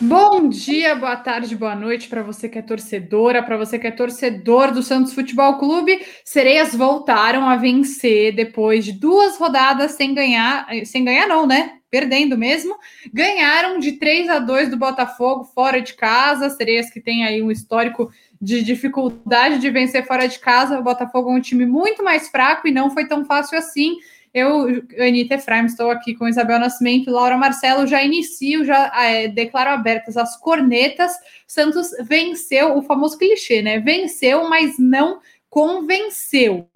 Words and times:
Bom 0.00 0.48
dia, 0.48 0.94
boa 0.94 1.16
tarde, 1.16 1.56
boa 1.56 1.74
noite 1.74 2.08
para 2.08 2.22
você 2.22 2.48
que 2.48 2.56
é 2.56 2.62
torcedora, 2.62 3.42
para 3.42 3.56
você 3.56 3.80
que 3.80 3.86
é 3.86 3.90
torcedor 3.90 4.70
do 4.70 4.80
Santos 4.80 5.12
Futebol 5.12 5.58
Clube. 5.58 6.00
Sereias 6.24 6.72
voltaram 6.72 7.48
a 7.48 7.56
vencer 7.56 8.32
depois 8.32 8.84
de 8.84 8.92
duas 8.92 9.36
rodadas 9.36 9.92
sem 9.92 10.14
ganhar, 10.14 10.68
sem 10.84 11.04
ganhar 11.04 11.26
não, 11.26 11.48
né? 11.48 11.78
Perdendo 11.90 12.38
mesmo. 12.38 12.76
Ganharam 13.12 13.80
de 13.80 13.92
3 13.92 14.28
a 14.28 14.38
2 14.38 14.70
do 14.70 14.76
Botafogo 14.76 15.44
fora 15.44 15.80
de 15.80 15.94
casa. 15.94 16.50
Sereias 16.50 16.90
que 16.90 17.00
tem 17.00 17.24
aí 17.24 17.42
um 17.42 17.50
histórico 17.50 18.12
de 18.40 18.62
dificuldade 18.62 19.58
de 19.58 19.68
vencer 19.68 20.06
fora 20.06 20.28
de 20.28 20.38
casa. 20.38 20.78
O 20.78 20.84
Botafogo 20.84 21.30
é 21.30 21.34
um 21.34 21.40
time 21.40 21.66
muito 21.66 22.04
mais 22.04 22.28
fraco 22.28 22.68
e 22.68 22.72
não 22.72 22.90
foi 22.90 23.08
tão 23.08 23.24
fácil 23.24 23.58
assim. 23.58 23.96
Eu, 24.38 24.84
Anitta 24.98 25.34
Efraim, 25.34 25.66
estou 25.66 25.90
aqui 25.90 26.14
com 26.14 26.28
Isabel 26.28 26.58
Nascimento, 26.58 27.10
Laura 27.10 27.36
Marcelo, 27.36 27.86
já 27.86 28.02
inicio, 28.02 28.64
já 28.64 28.92
é, 28.94 29.28
declaro 29.28 29.70
abertas 29.70 30.16
as 30.16 30.36
cornetas. 30.36 31.12
Santos 31.46 31.90
venceu, 32.02 32.76
o 32.76 32.82
famoso 32.82 33.18
clichê, 33.18 33.62
né? 33.62 33.78
Venceu, 33.80 34.48
mas 34.48 34.78
não 34.78 35.20
convenceu. 35.50 36.68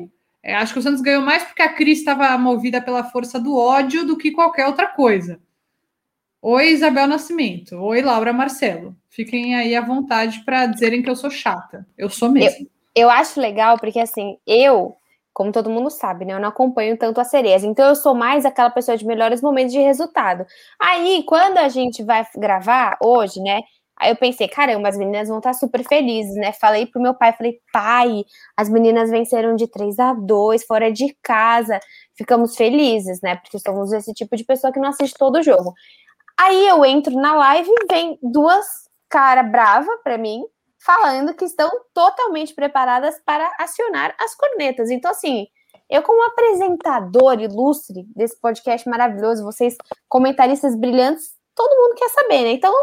É, 0.43 0.55
acho 0.56 0.73
que 0.73 0.79
o 0.80 0.83
Santos 0.83 1.01
ganhou 1.01 1.23
mais 1.23 1.45
porque 1.45 1.62
a 1.62 1.73
Cris 1.73 1.98
estava 1.98 2.37
movida 2.37 2.80
pela 2.80 3.05
força 3.05 3.39
do 3.39 3.56
ódio 3.56 4.05
do 4.05 4.17
que 4.17 4.33
qualquer 4.33 4.67
outra 4.67 4.89
coisa. 4.89 5.39
Oi, 6.41 6.70
Isabel 6.70 7.06
Nascimento. 7.06 7.77
Oi, 7.77 8.03
Laura 8.03 8.33
Marcelo. 8.33 8.97
Fiquem 9.09 9.55
aí 9.55 9.77
à 9.77 9.81
vontade 9.81 10.42
para 10.45 10.67
dizerem 10.67 11.01
que 11.01 11.09
eu 11.09 11.15
sou 11.15 11.31
chata. 11.31 11.87
Eu 11.97 12.11
sou 12.11 12.29
mesmo. 12.29 12.67
Eu, 12.92 13.05
eu 13.05 13.11
acho 13.11 13.41
legal 13.41 13.79
porque, 13.79 14.01
assim, 14.01 14.37
eu 14.45 14.97
como 15.32 15.52
todo 15.52 15.70
mundo 15.70 15.91
sabe, 15.91 16.24
né? 16.24 16.34
Eu 16.34 16.41
não 16.41 16.48
acompanho 16.48 16.96
tanto 16.96 17.20
as 17.20 17.30
sereias. 17.30 17.64
Então 17.64 17.88
eu 17.88 17.95
sou 17.95 18.14
mais 18.14 18.45
aquela 18.45 18.70
pessoa 18.70 18.96
de 18.96 19.06
melhores 19.06 19.41
momentos 19.41 19.72
de 19.72 19.80
resultado. 19.80 20.45
Aí, 20.80 21.24
quando 21.27 21.58
a 21.58 21.68
gente 21.68 22.02
vai 22.02 22.27
gravar 22.36 22.98
hoje, 23.02 23.41
né? 23.41 23.60
Aí 23.98 24.10
eu 24.10 24.16
pensei, 24.16 24.48
caramba, 24.48 24.88
as 24.88 24.96
meninas 24.98 25.28
vão 25.28 25.38
estar 25.38 25.52
super 25.52 25.84
felizes, 25.84 26.34
né? 26.34 26.52
Falei 26.52 26.86
pro 26.86 27.00
meu 27.00 27.14
pai, 27.14 27.33
falei, 27.33 27.61
pai, 27.72 28.24
as 28.56 28.69
meninas 28.69 29.11
venceram 29.11 29.55
de 29.55 29.69
3 29.69 29.98
a 29.98 30.12
2 30.14 30.64
fora 30.64 30.91
de 30.92 31.16
casa. 31.22 31.78
Ficamos 32.17 32.56
felizes, 32.56 33.20
né? 33.22 33.36
Porque 33.36 33.58
somos 33.58 33.92
esse 33.92 34.12
tipo 34.12 34.36
de 34.36 34.44
pessoa 34.44 34.72
que 34.72 34.80
não 34.80 34.89
assiste 34.89 35.17
todo 35.17 35.36
o 35.39 35.42
jogo. 35.42 35.72
Aí 36.39 36.67
eu 36.67 36.84
entro 36.84 37.14
na 37.14 37.34
live 37.34 37.70
vem 37.91 38.19
duas 38.22 38.67
cara 39.12 39.42
brava 39.42 39.91
para 40.02 40.17
mim, 40.17 40.42
falando 40.84 41.34
que 41.34 41.44
estão 41.44 41.70
totalmente 41.94 42.55
preparadas 42.55 43.20
para 43.25 43.55
acionar 43.58 44.14
as 44.19 44.34
cornetas. 44.34 44.91
Então, 44.91 45.11
assim, 45.11 45.47
eu, 45.89 46.02
como 46.02 46.22
apresentador 46.24 47.41
ilustre 47.41 48.05
desse 48.14 48.39
podcast 48.41 48.89
maravilhoso, 48.89 49.44
vocês, 49.44 49.77
comentaristas 50.08 50.77
brilhantes, 50.77 51.36
todo 51.55 51.77
mundo 51.77 51.94
quer 51.97 52.08
saber, 52.08 52.42
né? 52.42 52.52
Então, 52.52 52.74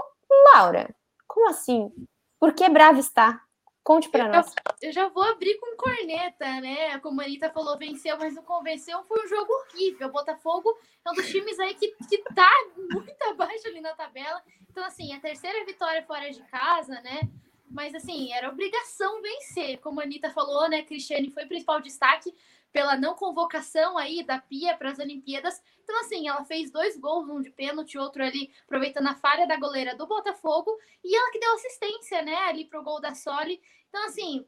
Laura, 0.53 0.93
como 1.27 1.49
assim? 1.49 1.91
Por 2.39 2.53
que 2.53 2.69
brava 2.69 2.99
está? 2.99 3.41
Conte 3.83 4.09
para 4.09 4.27
nós. 4.27 4.53
Eu 4.81 4.91
já 4.91 5.07
vou 5.09 5.23
abrir 5.23 5.57
com 5.57 5.75
corneta, 5.75 6.45
né? 6.61 6.99
Como 6.99 7.19
a 7.19 7.23
Anitta 7.23 7.49
falou, 7.49 7.77
venceu, 7.77 8.17
mas 8.17 8.35
não 8.35 8.43
convenceu. 8.43 9.03
Foi 9.05 9.25
um 9.25 9.27
jogo 9.27 9.51
horrível. 9.51 10.09
O 10.09 10.11
Botafogo 10.11 10.77
é 11.05 11.09
um 11.09 11.13
dos 11.15 11.27
times 11.27 11.59
aí 11.59 11.73
que, 11.73 11.95
que 12.07 12.19
tá 12.35 12.51
muito 12.77 13.21
abaixo 13.23 13.67
ali 13.67 13.81
na 13.81 13.93
tabela. 13.95 14.41
Então, 14.69 14.83
assim, 14.85 15.11
a 15.13 15.19
terceira 15.19 15.65
vitória 15.65 16.03
fora 16.03 16.29
de 16.29 16.41
casa, 16.43 17.01
né? 17.01 17.21
Mas 17.69 17.93
assim, 17.95 18.31
era 18.33 18.49
obrigação 18.49 19.21
vencer. 19.21 19.79
Como 19.79 19.99
a 19.99 20.03
Anitta 20.03 20.29
falou, 20.31 20.69
né? 20.69 20.83
Cristiane 20.83 21.31
foi 21.31 21.45
principal 21.45 21.81
destaque 21.81 22.33
pela 22.71 22.95
não 22.95 23.15
convocação 23.15 23.97
aí 23.97 24.23
da 24.23 24.39
Pia 24.39 24.77
para 24.77 24.91
as 24.91 24.99
Olimpíadas. 24.99 25.61
Então, 25.83 25.99
assim, 26.01 26.27
ela 26.27 26.43
fez 26.45 26.69
dois 26.69 26.97
gols, 26.97 27.27
um 27.27 27.41
de 27.41 27.49
pênalti, 27.49 27.97
outro 27.97 28.23
ali, 28.23 28.51
aproveitando 28.63 29.07
a 29.07 29.15
falha 29.15 29.47
da 29.47 29.57
goleira 29.57 29.95
do 29.95 30.05
Botafogo, 30.05 30.77
e 31.03 31.15
ela 31.15 31.31
que 31.31 31.39
deu 31.39 31.53
assistência, 31.55 32.21
né, 32.21 32.35
ali 32.47 32.65
pro 32.65 32.83
gol 32.83 33.01
da 33.01 33.15
Soli. 33.15 33.59
Então, 33.89 34.05
assim, 34.05 34.45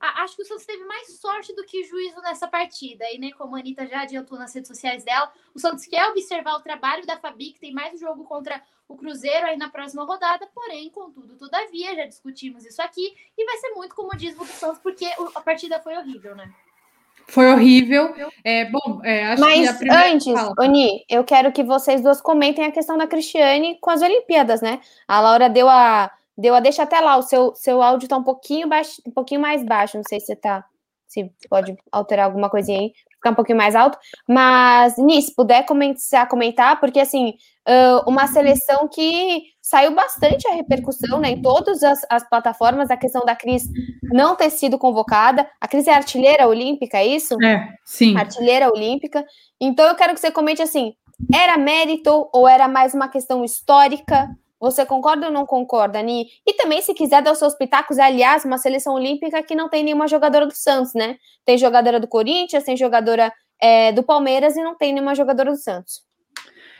acho 0.00 0.36
que 0.36 0.42
o 0.42 0.44
Santos 0.44 0.66
teve 0.66 0.84
mais 0.84 1.18
sorte 1.18 1.54
do 1.54 1.64
que 1.64 1.84
juízo 1.84 2.20
nessa 2.20 2.46
partida. 2.46 3.04
E, 3.12 3.18
né, 3.18 3.30
como 3.32 3.56
a 3.56 3.58
Anitta 3.58 3.86
já 3.86 4.02
adiantou 4.02 4.38
nas 4.38 4.54
redes 4.54 4.68
sociais 4.68 5.04
dela, 5.04 5.32
o 5.54 5.58
Santos 5.58 5.86
quer 5.86 6.06
observar 6.08 6.56
o 6.56 6.62
trabalho 6.62 7.06
da 7.06 7.18
Fabi, 7.18 7.52
que 7.52 7.60
tem 7.60 7.72
mais 7.72 7.94
um 7.94 7.98
jogo 7.98 8.24
contra 8.24 8.62
o 8.88 8.96
Cruzeiro 8.96 9.46
aí 9.46 9.56
na 9.56 9.68
próxima 9.68 10.04
rodada, 10.04 10.46
porém, 10.54 10.90
contudo, 10.90 11.36
todavia, 11.36 11.94
já 11.94 12.04
discutimos 12.04 12.66
isso 12.66 12.82
aqui, 12.82 13.14
e 13.36 13.44
vai 13.44 13.56
ser 13.56 13.70
muito 13.70 13.94
comodismo 13.94 14.44
do 14.44 14.52
Santos, 14.52 14.78
porque 14.82 15.06
a 15.34 15.40
partida 15.40 15.80
foi 15.80 15.96
horrível, 15.96 16.36
né? 16.36 16.52
Foi 17.26 17.50
horrível. 17.50 18.14
É, 18.44 18.66
bom, 18.66 19.00
é, 19.02 19.34
Mas 19.36 19.78
primeira... 19.78 20.12
antes, 20.12 20.32
Fala. 20.32 20.54
Oni, 20.58 21.04
eu 21.08 21.24
quero 21.24 21.50
que 21.52 21.62
vocês 21.62 22.02
duas 22.02 22.20
comentem 22.20 22.66
a 22.66 22.72
questão 22.72 22.98
da 22.98 23.06
Cristiane 23.06 23.78
com 23.80 23.90
as 23.90 24.02
Olimpíadas, 24.02 24.60
né? 24.60 24.80
A 25.08 25.20
Laura 25.20 25.48
deu 25.48 25.68
a 25.68 26.12
deu 26.36 26.54
a 26.54 26.60
deixa 26.60 26.82
até 26.82 27.00
lá, 27.00 27.16
o 27.16 27.22
seu, 27.22 27.54
seu 27.54 27.82
áudio 27.82 28.08
tá 28.08 28.16
um 28.16 28.24
pouquinho 28.24 28.68
baixo, 28.68 29.00
um 29.06 29.10
pouquinho 29.10 29.40
mais 29.40 29.64
baixo, 29.64 29.96
não 29.96 30.04
sei 30.08 30.20
se 30.20 30.26
você 30.26 30.36
tá 30.36 30.64
se 31.06 31.30
pode 31.48 31.76
alterar 31.92 32.26
alguma 32.26 32.50
coisinha 32.50 32.80
aí, 32.80 32.92
ficar 33.14 33.30
um 33.30 33.34
pouquinho 33.34 33.58
mais 33.58 33.76
alto. 33.76 33.96
Mas, 34.28 34.96
Nis, 34.98 35.30
puder 35.30 35.64
começar 35.64 36.22
a 36.22 36.26
comentar, 36.26 36.80
porque 36.80 36.98
assim, 36.98 37.34
uma 38.06 38.26
seleção 38.26 38.88
que 38.88 39.42
saiu 39.62 39.94
bastante 39.94 40.46
a 40.48 40.54
repercussão 40.54 41.20
né, 41.20 41.30
em 41.30 41.40
todas 41.40 41.82
as, 41.82 42.00
as, 42.10 42.28
plataformas, 42.28 42.90
a 42.90 42.96
questão 42.96 43.24
da 43.24 43.34
Cris 43.34 43.62
não 44.12 44.36
ter 44.36 44.50
sido 44.50 44.78
convocada. 44.78 45.48
A 45.60 45.68
Cris 45.68 45.86
é 45.86 45.94
artilheira 45.94 46.46
olímpica, 46.48 46.98
é 46.98 47.06
isso? 47.06 47.42
É, 47.42 47.68
sim. 47.84 48.16
Artilheira 48.16 48.70
olímpica. 48.70 49.24
Então 49.60 49.86
eu 49.86 49.94
quero 49.94 50.14
que 50.14 50.20
você 50.20 50.30
comente 50.30 50.60
assim: 50.60 50.94
era 51.32 51.56
mérito 51.56 52.28
ou 52.32 52.46
era 52.48 52.68
mais 52.68 52.92
uma 52.92 53.08
questão 53.08 53.44
histórica? 53.44 54.28
Você 54.64 54.86
concorda 54.86 55.26
ou 55.26 55.32
não 55.32 55.44
concorda, 55.44 55.98
Ani? 55.98 56.26
E 56.46 56.54
também, 56.54 56.80
se 56.80 56.94
quiser 56.94 57.22
dar 57.22 57.32
os 57.32 57.38
seus 57.38 57.54
pitacos, 57.54 57.98
aliás, 57.98 58.46
uma 58.46 58.56
seleção 58.56 58.94
olímpica 58.94 59.42
que 59.42 59.54
não 59.54 59.68
tem 59.68 59.84
nenhuma 59.84 60.08
jogadora 60.08 60.46
do 60.46 60.54
Santos, 60.54 60.94
né? 60.94 61.16
Tem 61.44 61.58
jogadora 61.58 62.00
do 62.00 62.08
Corinthians, 62.08 62.64
tem 62.64 62.74
jogadora 62.74 63.30
é, 63.60 63.92
do 63.92 64.02
Palmeiras 64.02 64.56
e 64.56 64.62
não 64.62 64.74
tem 64.74 64.94
nenhuma 64.94 65.14
jogadora 65.14 65.50
do 65.50 65.58
Santos. 65.58 66.02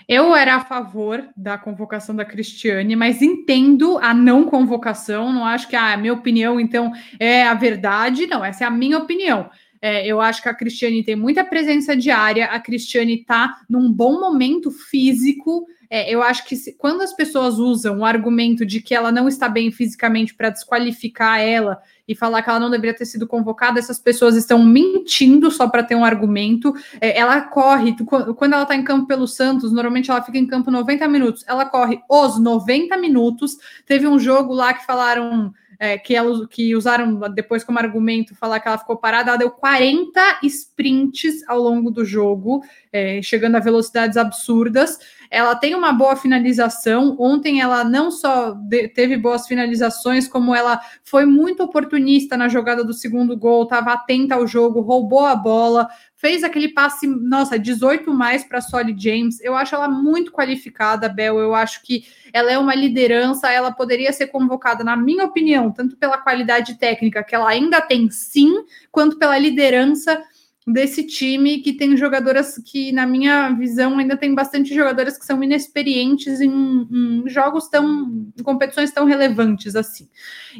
Eu 0.08 0.34
era 0.34 0.56
a 0.56 0.64
favor 0.64 1.28
da 1.36 1.58
convocação 1.58 2.16
da 2.16 2.24
Cristiane, 2.24 2.96
mas 2.96 3.20
entendo 3.20 3.98
a 3.98 4.14
não 4.14 4.44
convocação. 4.44 5.30
Não 5.30 5.44
acho 5.44 5.68
que 5.68 5.76
ah, 5.76 5.92
a 5.92 5.96
minha 5.98 6.14
opinião, 6.14 6.58
então, 6.58 6.90
é 7.20 7.44
a 7.44 7.54
verdade. 7.54 8.26
Não, 8.26 8.42
essa 8.42 8.64
é 8.64 8.66
a 8.66 8.70
minha 8.70 8.96
opinião. 8.96 9.50
É, 9.80 10.06
eu 10.06 10.18
acho 10.18 10.42
que 10.42 10.48
a 10.48 10.54
Cristiane 10.54 11.04
tem 11.04 11.14
muita 11.14 11.44
presença 11.44 11.94
diária, 11.94 12.46
a 12.46 12.58
Cristiane 12.58 13.20
está 13.20 13.54
num 13.68 13.92
bom 13.92 14.18
momento 14.18 14.70
físico. 14.70 15.66
É, 15.94 16.12
eu 16.12 16.24
acho 16.24 16.44
que 16.44 16.56
se, 16.56 16.72
quando 16.72 17.02
as 17.02 17.12
pessoas 17.12 17.60
usam 17.60 18.00
o 18.00 18.04
argumento 18.04 18.66
de 18.66 18.80
que 18.80 18.96
ela 18.96 19.12
não 19.12 19.28
está 19.28 19.48
bem 19.48 19.70
fisicamente 19.70 20.34
para 20.34 20.50
desqualificar 20.50 21.40
ela 21.40 21.80
e 22.08 22.16
falar 22.16 22.42
que 22.42 22.50
ela 22.50 22.58
não 22.58 22.68
deveria 22.68 22.96
ter 22.96 23.04
sido 23.04 23.28
convocada, 23.28 23.78
essas 23.78 24.00
pessoas 24.00 24.34
estão 24.34 24.60
mentindo 24.60 25.52
só 25.52 25.68
para 25.68 25.84
ter 25.84 25.94
um 25.94 26.04
argumento. 26.04 26.74
É, 27.00 27.16
ela 27.16 27.42
corre, 27.42 27.94
quando 28.34 28.54
ela 28.54 28.64
está 28.64 28.74
em 28.74 28.82
campo 28.82 29.06
pelo 29.06 29.28
Santos, 29.28 29.70
normalmente 29.70 30.10
ela 30.10 30.20
fica 30.20 30.36
em 30.36 30.48
campo 30.48 30.68
90 30.68 31.06
minutos, 31.06 31.44
ela 31.46 31.64
corre 31.64 32.00
os 32.10 32.40
90 32.40 32.96
minutos. 32.96 33.56
Teve 33.86 34.08
um 34.08 34.18
jogo 34.18 34.52
lá 34.52 34.74
que 34.74 34.84
falaram 34.84 35.54
é, 35.78 35.98
que, 35.98 36.14
ela, 36.14 36.46
que 36.48 36.74
usaram 36.74 37.20
depois 37.32 37.64
como 37.64 37.78
argumento 37.78 38.34
falar 38.34 38.60
que 38.60 38.68
ela 38.68 38.78
ficou 38.78 38.96
parada, 38.96 39.30
ela 39.30 39.38
deu 39.38 39.50
40 39.50 40.40
sprints 40.42 41.46
ao 41.46 41.60
longo 41.60 41.90
do 41.90 42.04
jogo, 42.04 42.64
é, 42.92 43.20
chegando 43.22 43.56
a 43.56 43.60
velocidades 43.60 44.16
absurdas. 44.16 44.98
Ela 45.34 45.56
tem 45.56 45.74
uma 45.74 45.92
boa 45.92 46.14
finalização. 46.14 47.16
Ontem 47.18 47.60
ela 47.60 47.82
não 47.82 48.10
só 48.10 48.56
teve 48.94 49.16
boas 49.16 49.48
finalizações, 49.48 50.28
como 50.28 50.54
ela 50.54 50.80
foi 51.02 51.26
muito 51.26 51.62
oportunista 51.62 52.36
na 52.36 52.48
jogada 52.48 52.84
do 52.84 52.94
segundo 52.94 53.36
gol, 53.36 53.64
estava 53.64 53.92
atenta 53.92 54.36
ao 54.36 54.46
jogo, 54.46 54.80
roubou 54.80 55.26
a 55.26 55.34
bola, 55.34 55.88
fez 56.14 56.44
aquele 56.44 56.68
passe, 56.68 57.06
nossa, 57.08 57.58
18 57.58 58.14
mais 58.14 58.44
para 58.44 58.60
Solly 58.60 58.94
James. 58.96 59.40
Eu 59.40 59.56
acho 59.56 59.74
ela 59.74 59.88
muito 59.88 60.30
qualificada, 60.30 61.08
Bel. 61.08 61.38
Eu 61.38 61.52
acho 61.52 61.82
que 61.82 62.04
ela 62.32 62.52
é 62.52 62.58
uma 62.58 62.74
liderança, 62.74 63.50
ela 63.50 63.72
poderia 63.72 64.12
ser 64.12 64.28
convocada, 64.28 64.84
na 64.84 64.96
minha 64.96 65.24
opinião, 65.24 65.72
tanto 65.72 65.96
pela 65.96 66.18
qualidade 66.18 66.76
técnica 66.76 67.24
que 67.24 67.34
ela 67.34 67.48
ainda 67.48 67.80
tem, 67.80 68.08
sim, 68.10 68.64
quanto 68.90 69.18
pela 69.18 69.36
liderança 69.36 70.22
desse 70.66 71.06
time 71.06 71.58
que 71.58 71.74
tem 71.74 71.94
jogadoras 71.94 72.56
que, 72.64 72.90
na 72.90 73.06
minha 73.06 73.50
visão, 73.50 73.98
ainda 73.98 74.16
tem 74.16 74.34
bastante 74.34 74.74
jogadoras 74.74 75.18
que 75.18 75.26
são 75.26 75.42
inexperientes 75.42 76.40
em, 76.40 76.50
em, 76.50 77.24
jogos 77.26 77.68
tão, 77.68 78.30
em 78.38 78.42
competições 78.42 78.90
tão 78.90 79.04
relevantes 79.04 79.76
assim. 79.76 80.08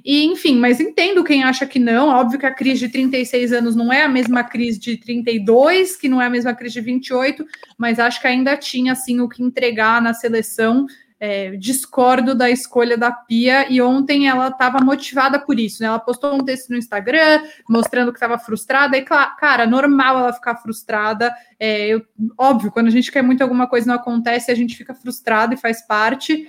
E, 0.05 0.25
enfim, 0.25 0.57
mas 0.57 0.79
entendo 0.79 1.25
quem 1.25 1.43
acha 1.43 1.65
que 1.67 1.79
não. 1.79 2.09
Óbvio 2.09 2.39
que 2.39 2.45
a 2.45 2.53
crise 2.53 2.81
de 2.81 2.93
36 2.93 3.53
anos 3.55 3.75
não 3.75 3.91
é 3.91 4.03
a 4.03 4.09
mesma 4.09 4.45
crise 4.45 4.79
de 4.79 4.99
32, 4.99 5.97
que 5.97 6.09
não 6.09 6.21
é 6.21 6.27
a 6.27 6.31
mesma 6.31 6.55
crise 6.55 6.75
de 6.75 6.81
28, 6.83 7.47
mas 7.79 7.99
acho 7.99 8.21
que 8.21 8.27
ainda 8.27 8.57
tinha 8.59 8.93
assim 8.93 9.21
o 9.21 9.29
que 9.29 9.43
entregar 9.43 10.03
na 10.03 10.13
seleção 10.13 10.87
é, 11.25 11.57
discordo 11.57 12.35
da 12.35 12.51
escolha 12.51 12.99
da 12.99 13.11
Pia 13.11 13.73
e 13.73 13.81
ontem 13.81 14.29
ela 14.29 14.49
estava 14.49 14.85
motivada 14.85 15.39
por 15.39 15.59
isso, 15.59 15.83
né? 15.83 15.89
Ela 15.89 15.99
postou 15.99 16.35
um 16.35 16.45
texto 16.45 16.69
no 16.69 16.77
Instagram 16.77 17.43
mostrando 17.67 18.13
que 18.13 18.19
estava 18.19 18.39
frustrada 18.39 18.95
e, 18.99 19.03
cara, 19.03 19.67
normal 19.67 20.19
ela 20.19 20.35
ficar 20.35 20.57
frustrada. 20.57 21.35
É, 21.59 21.89
eu, 21.89 22.03
óbvio, 22.37 22.71
quando 22.71 22.89
a 22.89 22.91
gente 22.91 23.11
quer 23.11 23.23
muito 23.23 23.41
alguma 23.41 23.67
coisa 23.67 23.87
não 23.87 23.95
acontece, 23.95 24.51
a 24.51 24.55
gente 24.55 24.77
fica 24.77 24.93
frustrado 24.93 25.55
e 25.55 25.57
faz 25.57 25.81
parte. 25.87 26.47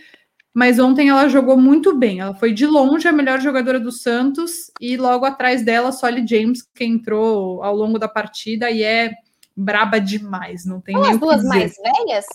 mas 0.53 0.77
ontem 0.77 1.07
ela 1.07 1.29
jogou 1.29 1.57
muito 1.57 1.95
bem. 1.95 2.19
Ela 2.19 2.35
foi 2.35 2.51
de 2.51 2.65
longe 2.65 3.07
a 3.07 3.13
melhor 3.13 3.39
jogadora 3.39 3.79
do 3.79 3.93
Santos 3.93 4.71
e 4.79 4.97
logo 4.97 5.23
atrás 5.25 5.63
dela, 5.63 5.93
Solly 5.93 6.27
James, 6.27 6.61
que 6.61 6.83
entrou 6.83 7.63
ao 7.63 7.73
longo 7.73 7.97
da 7.97 8.09
partida 8.09 8.69
e 8.69 8.83
é 8.83 9.13
braba 9.55 10.01
demais. 10.01 10.65
Não 10.65 10.81
tem 10.81 10.95
São 10.95 11.05
as 11.05 11.17
duas 11.17 11.43
mais 11.45 11.75
velhas? 11.77 12.25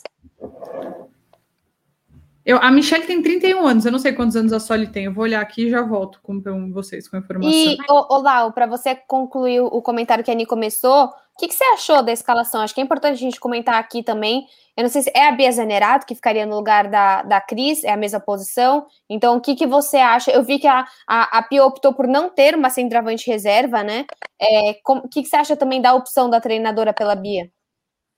Eu, 2.44 2.58
a 2.58 2.70
Michelle 2.70 3.06
tem 3.06 3.20
31 3.20 3.66
anos, 3.66 3.84
eu 3.84 3.92
não 3.92 3.98
sei 3.98 4.12
quantos 4.12 4.34
anos 4.34 4.52
a 4.52 4.60
Soli 4.60 4.86
tem. 4.86 5.04
Eu 5.04 5.12
vou 5.12 5.24
olhar 5.24 5.40
aqui 5.40 5.66
e 5.66 5.70
já 5.70 5.82
volto 5.82 6.20
com, 6.22 6.42
com 6.42 6.72
vocês 6.72 7.08
com 7.08 7.16
a 7.16 7.20
informação. 7.20 7.52
E, 7.52 7.76
ô, 7.88 8.14
ô 8.14 8.20
Lau, 8.20 8.52
para 8.52 8.66
você 8.66 8.94
concluir 8.94 9.60
o 9.60 9.82
comentário 9.82 10.24
que 10.24 10.30
a 10.30 10.34
Ani 10.34 10.46
começou, 10.46 11.04
o 11.04 11.38
que, 11.38 11.48
que, 11.48 11.54
você 11.54 11.64
achou 11.64 12.02
da 12.02 12.12
escalação? 12.12 12.60
Acho 12.60 12.74
que 12.74 12.80
é 12.80 12.84
importante 12.84 13.14
a 13.14 13.16
gente 13.16 13.40
comentar 13.40 13.76
aqui 13.76 14.02
também. 14.02 14.46
Eu 14.76 14.82
não 14.82 14.90
sei 14.90 15.02
se 15.02 15.10
é 15.14 15.28
a 15.28 15.32
Bia 15.32 15.52
Zanerato 15.52 16.06
que 16.06 16.14
ficaria 16.14 16.46
no 16.46 16.56
lugar 16.56 16.88
da, 16.88 17.22
da 17.22 17.40
Cris, 17.40 17.84
é 17.84 17.92
a 17.92 17.96
mesma 17.96 18.20
posição. 18.20 18.86
Então, 19.08 19.36
o 19.36 19.40
que, 19.40 19.54
que 19.54 19.66
você 19.66 19.98
acha? 19.98 20.30
Eu 20.30 20.42
vi 20.42 20.58
que 20.58 20.66
a, 20.66 20.86
a, 21.06 21.38
a 21.38 21.42
Pia 21.42 21.64
optou 21.64 21.94
por 21.94 22.06
não 22.06 22.30
ter 22.30 22.54
uma 22.54 22.70
centroavante 22.70 23.30
reserva, 23.30 23.82
né? 23.82 24.06
É, 24.40 24.80
o 24.86 25.08
que, 25.08 25.22
que 25.22 25.28
você 25.28 25.36
acha 25.36 25.56
também 25.56 25.80
da 25.80 25.94
opção 25.94 26.28
da 26.28 26.40
treinadora 26.40 26.92
pela 26.92 27.14
Bia? 27.14 27.50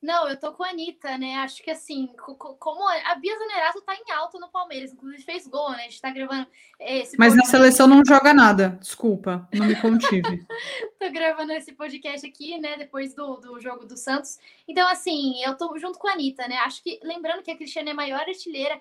Não, 0.02 0.28
eu 0.28 0.36
tô 0.36 0.52
com 0.52 0.64
a 0.64 0.70
Anitta, 0.70 1.16
né? 1.16 1.36
Acho 1.36 1.62
que 1.62 1.70
assim, 1.70 2.10
como 2.16 2.88
a 2.88 3.14
Bia 3.14 3.38
Zanerato 3.38 3.80
tá 3.82 3.94
em 3.94 4.10
alta 4.10 4.36
no 4.36 4.48
Palmeiras, 4.48 4.92
inclusive 4.92 5.22
fez 5.22 5.46
gol, 5.46 5.70
né? 5.70 5.76
A 5.76 5.82
gente 5.82 6.00
tá 6.00 6.10
gravando 6.10 6.44
esse 6.80 7.16
Mas 7.16 7.36
na 7.36 7.44
seleção 7.44 7.86
não 7.86 8.02
joga 8.04 8.34
nada, 8.34 8.70
desculpa, 8.80 9.48
não 9.54 9.64
me 9.64 9.80
contive. 9.80 10.44
tô 10.98 11.08
gravando 11.12 11.52
esse 11.52 11.72
podcast 11.72 12.26
aqui, 12.26 12.58
né? 12.58 12.76
Depois 12.76 13.14
do, 13.14 13.36
do 13.36 13.60
jogo 13.60 13.86
do 13.86 13.96
Santos. 13.96 14.40
Então, 14.66 14.88
assim, 14.88 15.40
eu 15.44 15.56
tô 15.56 15.78
junto 15.78 16.00
com 16.00 16.08
a 16.08 16.14
Anitta, 16.14 16.48
né? 16.48 16.56
Acho 16.56 16.82
que, 16.82 16.98
lembrando 17.04 17.42
que 17.44 17.52
a 17.52 17.56
Cristiane 17.56 17.90
é 17.90 17.92
a 17.92 17.96
maior 17.96 18.22
artilheira 18.22 18.80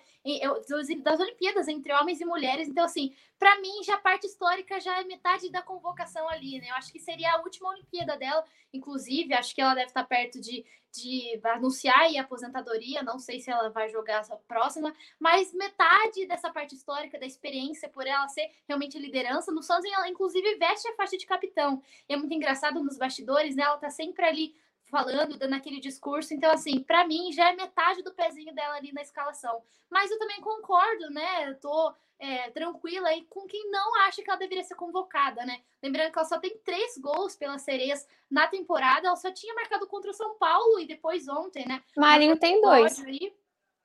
das 1.03 1.19
Olimpíadas 1.19 1.67
entre 1.67 1.94
homens 1.94 2.19
e 2.19 2.25
mulheres, 2.25 2.67
então, 2.67 2.83
assim, 2.83 3.13
para 3.41 3.59
mim, 3.59 3.81
já 3.83 3.95
a 3.95 3.97
parte 3.97 4.27
histórica 4.27 4.79
já 4.79 5.01
é 5.01 5.03
metade 5.03 5.49
da 5.49 5.63
convocação 5.63 6.29
ali, 6.29 6.59
né? 6.59 6.69
Eu 6.69 6.75
acho 6.75 6.91
que 6.91 6.99
seria 6.99 7.33
a 7.33 7.41
última 7.41 7.69
Olimpíada 7.69 8.15
dela, 8.15 8.45
inclusive, 8.71 9.33
acho 9.33 9.55
que 9.55 9.61
ela 9.61 9.73
deve 9.73 9.88
estar 9.88 10.03
perto 10.03 10.39
de, 10.39 10.63
de 10.91 11.41
anunciar 11.45 12.01
a 12.01 12.21
aposentadoria, 12.21 13.01
não 13.01 13.17
sei 13.17 13.39
se 13.39 13.49
ela 13.49 13.69
vai 13.69 13.89
jogar 13.89 14.19
essa 14.19 14.38
próxima, 14.47 14.93
mas 15.19 15.51
metade 15.55 16.27
dessa 16.27 16.51
parte 16.51 16.75
histórica, 16.75 17.17
da 17.17 17.25
experiência, 17.25 17.89
por 17.89 18.05
ela 18.05 18.27
ser 18.27 18.47
realmente 18.67 18.99
liderança, 18.99 19.51
no 19.51 19.63
Santos 19.63 19.91
ela 19.91 20.07
inclusive 20.07 20.57
veste 20.57 20.88
a 20.89 20.93
faixa 20.93 21.17
de 21.17 21.25
capitão. 21.25 21.81
E 22.07 22.13
é 22.13 22.17
muito 22.17 22.35
engraçado 22.35 22.83
nos 22.83 22.95
bastidores, 22.95 23.55
né? 23.55 23.63
Ela 23.63 23.79
tá 23.79 23.89
sempre 23.89 24.23
ali 24.23 24.55
falando, 24.91 25.38
dando 25.38 25.55
aquele 25.55 25.79
discurso. 25.79 26.33
Então, 26.33 26.51
assim, 26.51 26.83
para 26.83 27.07
mim 27.07 27.31
já 27.31 27.49
é 27.49 27.55
metade 27.55 28.03
do 28.03 28.13
pezinho 28.13 28.53
dela 28.53 28.75
ali 28.75 28.91
na 28.91 29.01
escalação. 29.01 29.63
Mas 29.89 30.11
eu 30.11 30.19
também 30.19 30.41
concordo, 30.41 31.09
né? 31.09 31.49
Eu 31.49 31.59
tô 31.59 31.93
é, 32.19 32.51
tranquila 32.51 33.07
aí 33.09 33.25
com 33.29 33.47
quem 33.47 33.71
não 33.71 33.95
acha 34.01 34.21
que 34.21 34.29
ela 34.29 34.38
deveria 34.38 34.63
ser 34.63 34.75
convocada, 34.75 35.43
né? 35.43 35.61
Lembrando 35.81 36.11
que 36.11 36.19
ela 36.19 36.27
só 36.27 36.38
tem 36.38 36.55
três 36.63 36.97
gols 36.97 37.35
pelas 37.35 37.63
sereias 37.63 38.07
na 38.29 38.47
temporada, 38.47 39.07
ela 39.07 39.15
só 39.15 39.31
tinha 39.31 39.55
marcado 39.55 39.88
contra 39.88 40.11
o 40.11 40.13
São 40.13 40.38
Paulo 40.38 40.79
e 40.79 40.85
depois 40.85 41.27
ontem, 41.27 41.67
né? 41.67 41.81
Marinho 41.97 42.38
tem 42.38 42.61
dois. 42.61 43.03
Aí, 43.03 43.33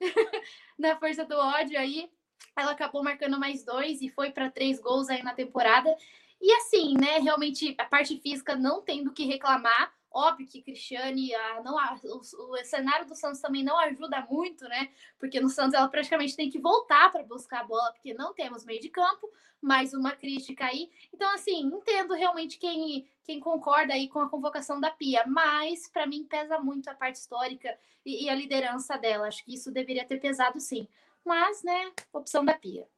na 0.79 0.97
força 0.97 1.25
do 1.25 1.35
ódio 1.35 1.79
aí, 1.79 2.11
ela 2.55 2.73
acabou 2.73 3.03
marcando 3.03 3.39
mais 3.39 3.65
dois 3.65 4.03
e 4.03 4.11
foi 4.11 4.31
para 4.31 4.51
três 4.51 4.79
gols 4.81 5.09
aí 5.09 5.23
na 5.23 5.33
temporada. 5.33 5.97
E 6.41 6.53
assim, 6.53 6.95
né? 6.95 7.19
Realmente 7.19 7.75
a 7.79 7.85
parte 7.85 8.21
física 8.21 8.55
não 8.55 8.83
tem 8.83 9.03
do 9.03 9.13
que 9.13 9.25
reclamar. 9.25 9.96
Óbvio 10.17 10.47
que 10.47 10.63
Cristiane, 10.63 11.35
a, 11.35 11.63
não, 11.63 11.79
a, 11.79 11.95
o, 12.05 12.21
o, 12.55 12.65
cenário 12.65 13.07
do 13.07 13.15
Santos 13.15 13.39
também 13.39 13.63
não 13.63 13.79
ajuda 13.79 14.27
muito, 14.31 14.67
né? 14.67 14.89
Porque 15.19 15.39
no 15.39 15.51
Santos 15.51 15.75
ela 15.75 15.89
praticamente 15.89 16.35
tem 16.35 16.49
que 16.49 16.59
voltar 16.59 17.13
para 17.13 17.23
buscar 17.23 17.61
a 17.61 17.65
bola, 17.65 17.93
porque 17.93 18.15
não 18.15 18.33
temos 18.33 18.65
meio 18.65 18.81
de 18.81 18.89
campo, 18.89 19.31
mais 19.61 19.93
uma 19.93 20.13
crítica 20.13 20.65
aí. 20.65 20.91
Então, 21.13 21.29
assim, 21.35 21.67
entendo 21.67 22.15
realmente 22.15 22.57
quem, 22.57 23.07
quem 23.25 23.39
concorda 23.39 23.93
aí 23.93 24.09
com 24.09 24.21
a 24.21 24.31
convocação 24.31 24.81
da 24.81 24.91
Pia, 24.91 25.23
mas 25.27 25.87
para 25.87 26.07
mim 26.07 26.25
pesa 26.25 26.59
muito 26.59 26.89
a 26.89 26.95
parte 26.95 27.17
histórica 27.17 27.79
e, 28.03 28.25
e 28.25 28.31
a 28.31 28.35
liderança 28.35 28.97
dela. 28.97 29.29
Acho 29.29 29.45
que 29.45 29.53
isso 29.53 29.71
deveria 29.71 30.07
ter 30.07 30.19
pesado 30.19 30.59
sim. 30.59 30.89
Mas, 31.23 31.63
né, 31.63 31.93
opção 32.11 32.43
da 32.43 32.55
Pia. 32.55 32.89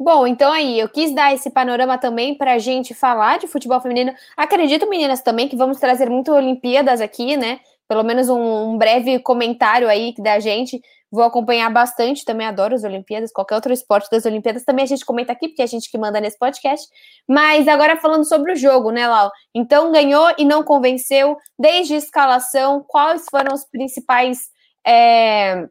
Bom, 0.00 0.28
então 0.28 0.52
aí, 0.52 0.78
eu 0.78 0.88
quis 0.88 1.12
dar 1.12 1.34
esse 1.34 1.50
panorama 1.50 1.98
também 1.98 2.32
para 2.36 2.52
a 2.52 2.58
gente 2.58 2.94
falar 2.94 3.38
de 3.38 3.48
futebol 3.48 3.80
feminino. 3.80 4.14
Acredito, 4.36 4.88
meninas, 4.88 5.22
também 5.22 5.48
que 5.48 5.56
vamos 5.56 5.78
trazer 5.80 6.08
muito 6.08 6.32
Olimpíadas 6.32 7.00
aqui, 7.00 7.36
né? 7.36 7.58
Pelo 7.88 8.04
menos 8.04 8.28
um, 8.28 8.70
um, 8.70 8.78
breve 8.78 9.18
comentário 9.18 9.88
aí 9.88 10.14
da 10.16 10.38
gente. 10.38 10.80
Vou 11.10 11.24
acompanhar 11.24 11.68
bastante, 11.70 12.24
também 12.24 12.46
adoro 12.46 12.76
as 12.76 12.84
Olimpíadas, 12.84 13.32
qualquer 13.32 13.56
outro 13.56 13.72
esporte 13.72 14.08
das 14.10 14.24
Olimpíadas 14.24 14.62
também 14.62 14.84
a 14.84 14.86
gente 14.86 15.04
comenta 15.04 15.32
aqui, 15.32 15.48
porque 15.48 15.62
é 15.62 15.64
a 15.64 15.68
gente 15.68 15.90
que 15.90 15.98
manda 15.98 16.20
nesse 16.20 16.38
podcast. 16.38 16.86
Mas 17.26 17.66
agora 17.66 17.96
falando 17.96 18.24
sobre 18.24 18.52
o 18.52 18.56
jogo, 18.56 18.92
né, 18.92 19.08
Lau? 19.08 19.32
Então 19.54 19.90
ganhou 19.90 20.32
e 20.38 20.44
não 20.44 20.62
convenceu, 20.62 21.36
desde 21.58 21.94
a 21.94 21.98
escalação, 21.98 22.84
quais 22.86 23.24
foram 23.30 23.52
os 23.52 23.64
principais. 23.64 24.48
É 24.86 25.68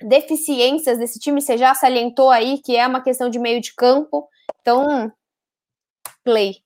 deficiências 0.00 0.98
desse 0.98 1.18
time, 1.18 1.40
você 1.40 1.56
já 1.56 1.74
salientou 1.74 2.30
aí 2.30 2.58
que 2.58 2.76
é 2.76 2.86
uma 2.86 3.02
questão 3.02 3.28
de 3.28 3.38
meio 3.38 3.60
de 3.60 3.74
campo. 3.74 4.28
Então, 4.60 5.12
play. 6.24 6.62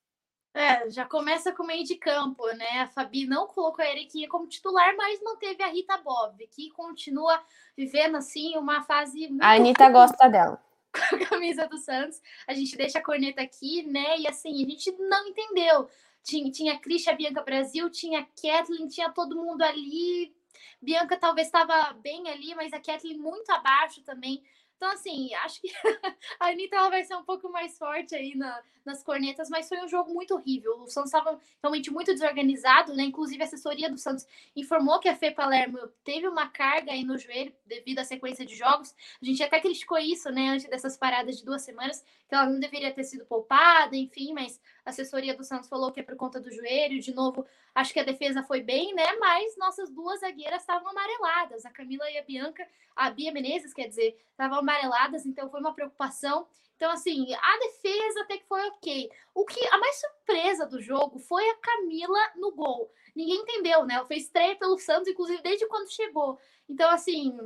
É, 0.55 0.91
já 0.91 1.07
começa 1.07 1.51
com 1.53 1.65
meio 1.65 1.83
de 1.83 1.95
campo, 1.95 2.47
né? 2.49 2.81
A 2.81 2.89
Fabi 2.89 3.27
não 3.27 3.47
colocou 3.47 3.83
a 3.83 3.89
Eriquinha 3.89 4.29
como 4.29 4.47
titular, 4.47 4.95
mas 4.97 5.23
manteve 5.23 5.63
a 5.63 5.69
Rita 5.69 5.97
Bob, 5.97 6.47
que 6.49 6.71
continua 6.71 7.43
vivendo 7.75 8.17
assim 8.17 8.57
uma 8.59 8.83
fase. 8.83 9.29
Muito 9.29 9.43
a 9.43 9.55
Anitta 9.55 9.89
gosta 9.89 10.29
dela. 10.29 10.63
Com 10.93 11.17
a 11.17 11.27
camisa 11.27 11.67
do 11.67 11.79
Santos. 11.79 12.21
A 12.47 12.53
gente 12.53 12.77
deixa 12.77 12.99
a 12.99 13.03
corneta 13.03 13.41
aqui, 13.41 13.83
né? 13.85 14.19
E 14.19 14.29
assim, 14.29 14.63
a 14.63 14.69
gente 14.69 14.93
não 14.99 15.29
entendeu. 15.29 15.89
Tinha, 16.23 16.53
tinha 16.53 16.75
a 16.75 16.79
Christian 16.79 17.17
Bianca 17.17 17.43
Brasil, 17.43 17.89
tinha 17.89 18.21
a 18.21 18.23
Kathleen, 18.23 18.89
tinha 18.89 19.11
todo 19.11 19.43
mundo 19.43 19.63
ali 19.63 20.35
Bianca 20.81 21.17
talvez 21.17 21.49
estava 21.49 21.93
bem 21.95 22.29
ali, 22.29 22.55
mas 22.55 22.73
a 22.73 22.81
Kathleen 22.81 23.19
muito 23.19 23.51
abaixo 23.51 24.03
também. 24.03 24.43
Então, 24.83 24.91
assim, 24.91 25.33
acho 25.35 25.61
que 25.61 25.69
a 26.41 26.49
Anitta 26.49 26.75
ela 26.75 26.91
vai 26.91 27.05
ser 27.05 27.15
um 27.15 27.23
pouco 27.23 27.49
mais 27.49 27.79
forte 27.79 28.17
aí 28.17 28.35
na, 28.35 28.61
nas 28.85 29.01
cornetas, 29.01 29.49
mas 29.49 29.69
foi 29.69 29.79
um 29.79 29.87
jogo 29.87 30.13
muito 30.13 30.35
horrível. 30.35 30.73
O 30.81 30.89
Santos 30.89 31.15
estava 31.15 31.39
realmente 31.63 31.89
muito 31.89 32.13
desorganizado, 32.13 32.93
né? 32.93 33.05
Inclusive, 33.05 33.41
a 33.41 33.47
assessoria 33.47 33.89
do 33.89 33.97
Santos 33.97 34.27
informou 34.57 34.99
que 34.99 35.09
a 35.09 35.15
Fê 35.15 35.31
Palermo 35.31 35.79
teve 36.03 36.27
uma 36.27 36.49
carga 36.49 36.91
aí 36.91 37.05
no 37.05 37.17
joelho 37.17 37.55
devido 37.65 38.01
à 38.01 38.05
sequência 38.05 38.45
de 38.45 38.57
jogos. 38.57 38.93
A 39.23 39.25
gente 39.25 39.41
até 39.41 39.61
criticou 39.61 39.99
isso, 39.99 40.29
né, 40.31 40.49
antes 40.49 40.69
dessas 40.69 40.97
paradas 40.97 41.39
de 41.39 41.45
duas 41.45 41.63
semanas, 41.63 42.05
que 42.33 42.37
ela 42.37 42.49
não 42.49 42.59
deveria 42.59 42.91
ter 42.91 43.05
sido 43.05 43.27
poupada, 43.27 43.95
enfim, 43.95 44.33
mas 44.33 44.59
a 44.87 44.89
assessoria 44.89 45.37
do 45.37 45.45
Santos 45.45 45.69
falou 45.69 45.93
que 45.93 46.01
é 46.01 46.03
por 46.03 46.17
conta 46.17 46.41
do 46.41 46.51
joelho. 46.51 46.99
De 46.99 47.13
novo, 47.13 47.45
acho 47.75 47.93
que 47.93 48.01
a 48.01 48.05
defesa 48.05 48.43
foi 48.43 48.63
bem, 48.63 48.95
né? 48.95 49.05
Mas 49.21 49.55
nossas 49.59 49.91
duas 49.91 50.21
zagueiras 50.21 50.63
estavam 50.63 50.89
amareladas, 50.89 51.67
a 51.67 51.71
Camila 51.71 52.11
e 52.11 52.17
a 52.17 52.23
Bianca, 52.23 52.67
a 52.97 53.11
Bia 53.11 53.31
Menezes, 53.31 53.75
quer 53.75 53.87
dizer, 53.87 54.19
estavam 54.31 54.61
amareladas, 54.61 55.27
então 55.27 55.51
foi 55.51 55.61
uma 55.61 55.75
preocupação. 55.75 56.47
Então, 56.75 56.91
assim, 56.91 57.27
a 57.35 57.59
defesa 57.59 58.23
até 58.23 58.39
que 58.39 58.47
foi 58.47 58.67
ok. 58.69 59.11
O 59.35 59.45
que 59.45 59.61
a 59.69 59.77
mais 59.77 60.01
surpresa 60.01 60.65
do 60.65 60.81
jogo 60.81 61.19
foi 61.19 61.47
a 61.51 61.57
Camila 61.57 62.33
no 62.37 62.51
gol. 62.53 62.91
Ninguém 63.15 63.43
entendeu, 63.43 63.85
né? 63.85 63.97
Ela 63.97 64.07
fez 64.07 64.23
estreia 64.23 64.57
pelo 64.57 64.79
Santos, 64.79 65.07
inclusive 65.07 65.43
desde 65.43 65.69
quando 65.69 65.93
chegou. 65.93 66.41
Então, 66.67 66.91
assim, 66.91 67.39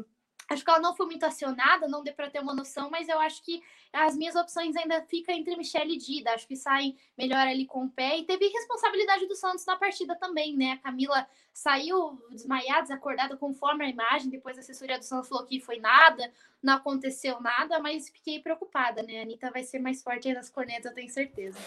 Acho 0.49 0.65
que 0.65 0.71
ela 0.71 0.81
não 0.81 0.95
foi 0.95 1.07
muito 1.07 1.25
acionada, 1.25 1.88
não 1.88 2.03
deu 2.03 2.15
para 2.15 2.31
ter 2.31 2.41
uma 2.41 2.55
noção, 2.55 2.88
mas 2.91 3.09
eu 3.09 3.19
acho 3.19 3.43
que 3.45 3.62
as 3.93 4.17
minhas 4.17 4.37
opções 4.37 4.76
ainda 4.76 5.03
ficam 5.03 5.35
entre 5.35 5.57
Michelle 5.57 5.93
e 5.93 5.99
Dida. 5.99 6.33
Acho 6.33 6.47
que 6.47 6.57
saem 6.57 6.97
melhor 7.17 7.47
ali 7.47 7.67
com 7.67 7.85
o 7.85 7.91
pé. 7.91 8.19
E 8.19 8.25
teve 8.25 8.47
responsabilidade 8.49 9.26
do 9.26 9.35
Santos 9.35 9.67
na 9.67 9.76
partida 9.76 10.15
também, 10.15 10.57
né? 10.57 10.73
A 10.73 10.76
Camila 10.76 11.26
saiu 11.53 12.21
desmaiada, 12.31 12.83
desacordada 12.83 13.37
conforme 13.37 13.85
a 13.85 13.88
imagem. 13.88 14.31
Depois 14.31 14.57
a 14.57 14.61
assessoria 14.61 14.99
do 14.99 15.05
Santos 15.05 15.29
falou 15.29 15.45
que 15.45 15.59
foi 15.59 15.79
nada, 15.79 16.31
não 16.62 16.75
aconteceu 16.75 17.41
nada, 17.41 17.81
mas 17.81 18.09
fiquei 18.09 18.38
preocupada, 18.41 19.03
né? 19.03 19.21
A 19.21 19.23
Anitta 19.23 19.50
vai 19.50 19.65
ser 19.65 19.79
mais 19.79 20.03
forte 20.03 20.29
aí 20.29 20.35
nas 20.35 20.50
cornetas, 20.50 20.85
eu 20.85 20.95
tenho 20.95 21.09
certeza. 21.09 21.59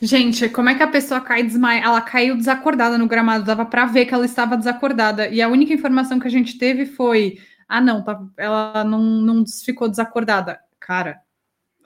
Gente, 0.00 0.48
como 0.48 0.68
é 0.68 0.74
que 0.74 0.82
a 0.82 0.88
pessoa 0.88 1.20
cai 1.20 1.42
desmaiada? 1.42 1.86
Ela 1.86 2.00
caiu 2.00 2.36
desacordada 2.36 2.96
no 2.96 3.06
gramado, 3.06 3.44
dava 3.44 3.66
para 3.66 3.84
ver 3.86 4.06
que 4.06 4.14
ela 4.14 4.24
estava 4.24 4.56
desacordada. 4.56 5.28
E 5.28 5.42
a 5.42 5.48
única 5.48 5.72
informação 5.72 6.18
que 6.18 6.26
a 6.28 6.30
gente 6.30 6.56
teve 6.56 6.86
foi 6.86 7.38
ah, 7.68 7.80
não, 7.80 8.02
tá, 8.02 8.20
ela 8.36 8.84
não, 8.84 9.00
não 9.00 9.44
ficou 9.46 9.88
desacordada. 9.88 10.60
Cara, 10.78 11.20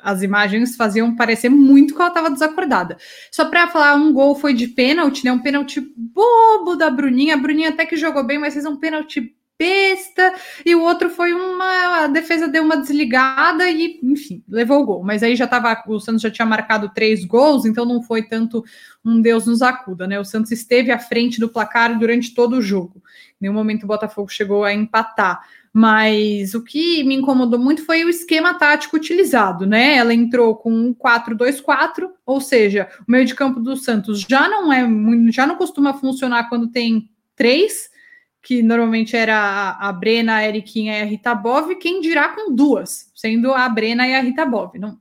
as 0.02 0.22
imagens 0.22 0.76
faziam 0.76 1.14
parecer 1.14 1.49
muito 1.49 1.94
que 1.94 2.00
ela 2.00 2.08
estava 2.08 2.30
desacordada. 2.30 2.96
Só 3.30 3.46
para 3.46 3.68
falar, 3.68 3.94
um 3.94 4.12
gol 4.12 4.34
foi 4.34 4.54
de 4.54 4.68
pênalti, 4.68 5.25
né? 5.25 5.32
Um 5.32 5.38
pênalti 5.38 5.80
bobo 5.96 6.76
da 6.76 6.90
Bruninha. 6.90 7.34
A 7.34 7.38
Bruninha 7.38 7.70
até 7.70 7.87
que 7.87 7.96
jogou 7.96 8.25
bem, 8.25 8.38
mas 8.38 8.54
fez 8.54 8.66
um 8.66 8.76
pênalti 8.76 9.34
besta. 9.58 10.34
E 10.64 10.75
o 10.75 10.82
outro 10.82 11.10
foi 11.10 11.34
uma. 11.34 12.04
A 12.04 12.06
defesa 12.06 12.49
deu 12.49 12.62
uma 12.62 12.78
desligada 12.78 13.68
e, 13.68 14.00
enfim, 14.02 14.42
levou 14.49 14.80
o 14.80 14.87
gol. 14.87 15.04
Mas 15.04 15.22
aí 15.22 15.37
já 15.37 15.44
estava. 15.44 15.82
O 15.87 16.00
Santos 16.00 16.22
já 16.22 16.30
tinha 16.30 16.46
marcado 16.46 16.90
três 16.94 17.25
gols, 17.25 17.66
então 17.66 17.84
não 17.84 18.02
foi 18.02 18.22
tanto 18.22 18.64
um 19.04 19.20
Deus 19.20 19.46
nos 19.46 19.60
acuda, 19.60 20.06
né? 20.06 20.18
O 20.18 20.25
Santos 20.25 20.50
esteve 20.50 20.90
à 20.90 20.99
frente 20.99 21.38
do 21.38 21.49
placar 21.49 21.99
durante 21.99 22.34
todo 22.34 22.56
o 22.56 22.62
jogo. 22.62 23.02
Em 23.32 23.42
nenhum 23.42 23.54
momento 23.54 23.84
o 23.84 23.87
Botafogo 23.87 24.28
chegou 24.30 24.64
a 24.64 24.72
empatar 24.72 25.40
Mas 25.72 26.52
o 26.52 26.64
que 26.64 27.04
me 27.04 27.14
incomodou 27.14 27.58
muito 27.58 27.84
foi 27.84 28.04
o 28.04 28.08
esquema 28.08 28.54
tático 28.54 28.96
utilizado, 28.96 29.66
né? 29.66 29.96
Ela 29.96 30.12
entrou 30.12 30.56
com 30.56 30.72
um 30.72 30.92
4-2-4, 30.92 32.10
ou 32.26 32.40
seja, 32.40 32.88
o 33.06 33.10
meio 33.10 33.24
de 33.24 33.36
campo 33.36 33.60
do 33.60 33.76
Santos 33.76 34.20
já 34.28 34.48
não 34.48 34.72
é 34.72 34.84
já 35.30 35.46
não 35.46 35.54
costuma 35.54 35.94
funcionar 35.94 36.48
quando 36.48 36.68
tem 36.68 37.08
três, 37.36 37.88
que 38.42 38.62
normalmente 38.62 39.16
era 39.16 39.76
a 39.78 39.92
Brena, 39.92 40.36
a 40.36 40.48
Eriquinha 40.48 40.98
e 40.98 41.02
a 41.02 41.04
Rita 41.04 41.34
Bov, 41.34 41.76
quem 41.76 42.00
dirá 42.00 42.30
com 42.30 42.52
duas, 42.52 43.10
sendo 43.14 43.52
a 43.52 43.68
Brena 43.68 44.08
e 44.08 44.14
a 44.14 44.20
Rita 44.20 44.44
Bov. 44.44 44.76
Não, 44.78 44.98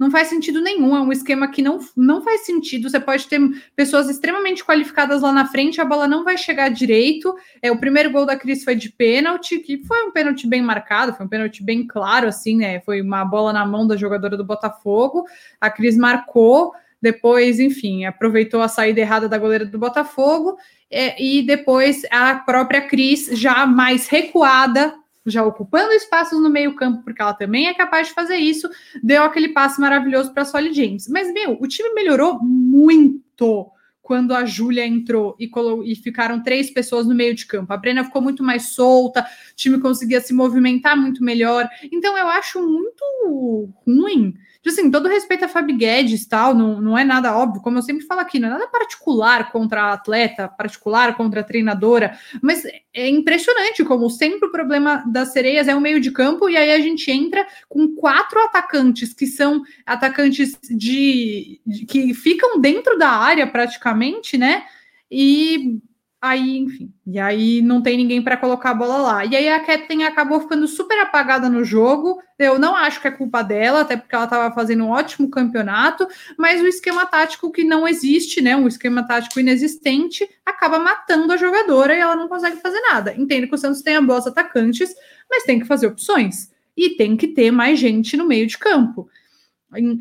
não 0.00 0.10
faz 0.10 0.28
sentido 0.28 0.62
nenhum, 0.62 0.96
é 0.96 1.00
um 1.02 1.12
esquema 1.12 1.46
que 1.48 1.60
não, 1.60 1.78
não 1.94 2.22
faz 2.22 2.46
sentido. 2.46 2.88
Você 2.88 2.98
pode 2.98 3.28
ter 3.28 3.38
pessoas 3.76 4.08
extremamente 4.08 4.64
qualificadas 4.64 5.20
lá 5.20 5.30
na 5.30 5.44
frente, 5.44 5.78
a 5.78 5.84
bola 5.84 6.08
não 6.08 6.24
vai 6.24 6.38
chegar 6.38 6.70
direito. 6.70 7.34
É, 7.60 7.70
o 7.70 7.78
primeiro 7.78 8.10
gol 8.10 8.24
da 8.24 8.34
Cris 8.34 8.64
foi 8.64 8.74
de 8.74 8.90
pênalti, 8.90 9.58
que 9.58 9.84
foi 9.84 10.02
um 10.06 10.10
pênalti 10.10 10.46
bem 10.46 10.62
marcado, 10.62 11.12
foi 11.12 11.26
um 11.26 11.28
pênalti 11.28 11.62
bem 11.62 11.86
claro, 11.86 12.26
assim, 12.28 12.56
né? 12.56 12.80
Foi 12.80 13.02
uma 13.02 13.26
bola 13.26 13.52
na 13.52 13.66
mão 13.66 13.86
da 13.86 13.94
jogadora 13.94 14.38
do 14.38 14.44
Botafogo. 14.44 15.26
A 15.60 15.70
Cris 15.70 15.98
marcou, 15.98 16.72
depois, 17.02 17.60
enfim, 17.60 18.06
aproveitou 18.06 18.62
a 18.62 18.68
saída 18.68 19.00
errada 19.00 19.28
da 19.28 19.36
goleira 19.36 19.66
do 19.66 19.78
Botafogo. 19.78 20.56
É, 20.90 21.22
e 21.22 21.42
depois 21.42 22.06
a 22.10 22.36
própria 22.36 22.80
Cris, 22.80 23.26
já 23.32 23.66
mais 23.66 24.08
recuada, 24.08 24.94
já 25.26 25.44
ocupando 25.44 25.92
espaços 25.92 26.40
no 26.40 26.50
meio-campo, 26.50 27.02
porque 27.02 27.20
ela 27.20 27.34
também 27.34 27.68
é 27.68 27.74
capaz 27.74 28.08
de 28.08 28.14
fazer 28.14 28.36
isso, 28.36 28.68
deu 29.02 29.22
aquele 29.22 29.48
passe 29.48 29.80
maravilhoso 29.80 30.32
para 30.32 30.42
a 30.42 30.46
Solly 30.46 30.72
James. 30.72 31.08
Mas, 31.08 31.32
meu, 31.32 31.58
o 31.60 31.66
time 31.66 31.92
melhorou 31.94 32.42
muito 32.42 33.70
quando 34.10 34.34
a 34.34 34.44
Júlia 34.44 34.84
entrou 34.84 35.36
e, 35.38 35.48
e, 35.84 35.94
ficaram 35.94 36.42
três 36.42 36.68
pessoas 36.68 37.06
no 37.06 37.14
meio 37.14 37.32
de 37.32 37.46
campo. 37.46 37.72
A 37.72 37.76
Brena 37.76 38.02
ficou 38.02 38.20
muito 38.20 38.42
mais 38.42 38.74
solta, 38.74 39.24
time 39.60 39.80
conseguia 39.80 40.20
se 40.20 40.32
movimentar 40.32 40.96
muito 40.96 41.22
melhor. 41.22 41.68
Então, 41.92 42.16
eu 42.16 42.28
acho 42.28 42.60
muito 42.60 43.70
ruim 43.86 44.34
Tipo 44.62 44.68
assim, 44.68 44.90
todo 44.90 45.08
respeito 45.08 45.46
a 45.46 45.48
Fabi 45.48 45.72
Guedes 45.72 46.26
tal, 46.26 46.54
não, 46.54 46.82
não 46.82 46.98
é 46.98 47.02
nada 47.02 47.34
óbvio, 47.34 47.62
como 47.62 47.78
eu 47.78 47.82
sempre 47.82 48.04
falo 48.04 48.20
aqui, 48.20 48.38
não 48.38 48.48
é 48.48 48.50
nada 48.50 48.68
particular 48.68 49.50
contra 49.50 49.84
a 49.84 49.92
atleta, 49.94 50.48
particular 50.48 51.16
contra 51.16 51.40
a 51.40 51.44
treinadora, 51.44 52.18
mas 52.42 52.62
é 52.92 53.08
impressionante 53.08 53.82
como 53.84 54.10
sempre 54.10 54.48
o 54.48 54.52
problema 54.52 55.02
das 55.10 55.32
sereias 55.32 55.66
é 55.66 55.74
o 55.74 55.80
meio 55.80 55.98
de 55.98 56.10
campo, 56.10 56.46
e 56.46 56.58
aí 56.58 56.72
a 56.72 56.78
gente 56.78 57.10
entra 57.10 57.46
com 57.70 57.94
quatro 57.94 58.38
atacantes 58.40 59.14
que 59.14 59.26
são 59.26 59.62
atacantes 59.86 60.58
de, 60.70 61.58
de 61.66 61.86
que 61.86 62.12
ficam 62.12 62.60
dentro 62.60 62.98
da 62.98 63.08
área 63.08 63.46
praticamente, 63.46 64.36
né? 64.36 64.64
E 65.10 65.80
Aí, 66.22 66.58
enfim, 66.58 66.92
e 67.06 67.18
aí 67.18 67.62
não 67.62 67.80
tem 67.80 67.96
ninguém 67.96 68.20
para 68.20 68.36
colocar 68.36 68.72
a 68.72 68.74
bola 68.74 68.98
lá. 68.98 69.24
E 69.24 69.34
aí 69.34 69.48
a 69.48 69.58
Kathleen 69.64 70.04
acabou 70.04 70.38
ficando 70.38 70.68
super 70.68 71.00
apagada 71.00 71.48
no 71.48 71.64
jogo. 71.64 72.20
Eu 72.38 72.58
não 72.58 72.76
acho 72.76 73.00
que 73.00 73.08
é 73.08 73.10
culpa 73.10 73.42
dela, 73.42 73.80
até 73.80 73.96
porque 73.96 74.14
ela 74.14 74.24
estava 74.24 74.54
fazendo 74.54 74.84
um 74.84 74.90
ótimo 74.90 75.30
campeonato, 75.30 76.06
mas 76.36 76.60
o 76.60 76.66
esquema 76.66 77.06
tático 77.06 77.50
que 77.50 77.64
não 77.64 77.88
existe, 77.88 78.42
né? 78.42 78.54
Um 78.54 78.68
esquema 78.68 79.02
tático 79.02 79.40
inexistente, 79.40 80.28
acaba 80.44 80.78
matando 80.78 81.32
a 81.32 81.38
jogadora 81.38 81.96
e 81.96 82.00
ela 82.00 82.14
não 82.14 82.28
consegue 82.28 82.56
fazer 82.58 82.80
nada. 82.82 83.14
Entendo 83.16 83.48
que 83.48 83.54
o 83.54 83.58
Santos 83.58 83.80
tenha 83.80 84.02
bons 84.02 84.26
atacantes, 84.26 84.94
mas 85.30 85.44
tem 85.44 85.58
que 85.58 85.66
fazer 85.66 85.86
opções. 85.86 86.50
E 86.76 86.96
tem 86.96 87.16
que 87.16 87.28
ter 87.28 87.50
mais 87.50 87.78
gente 87.78 88.14
no 88.18 88.26
meio 88.26 88.46
de 88.46 88.58
campo. 88.58 89.08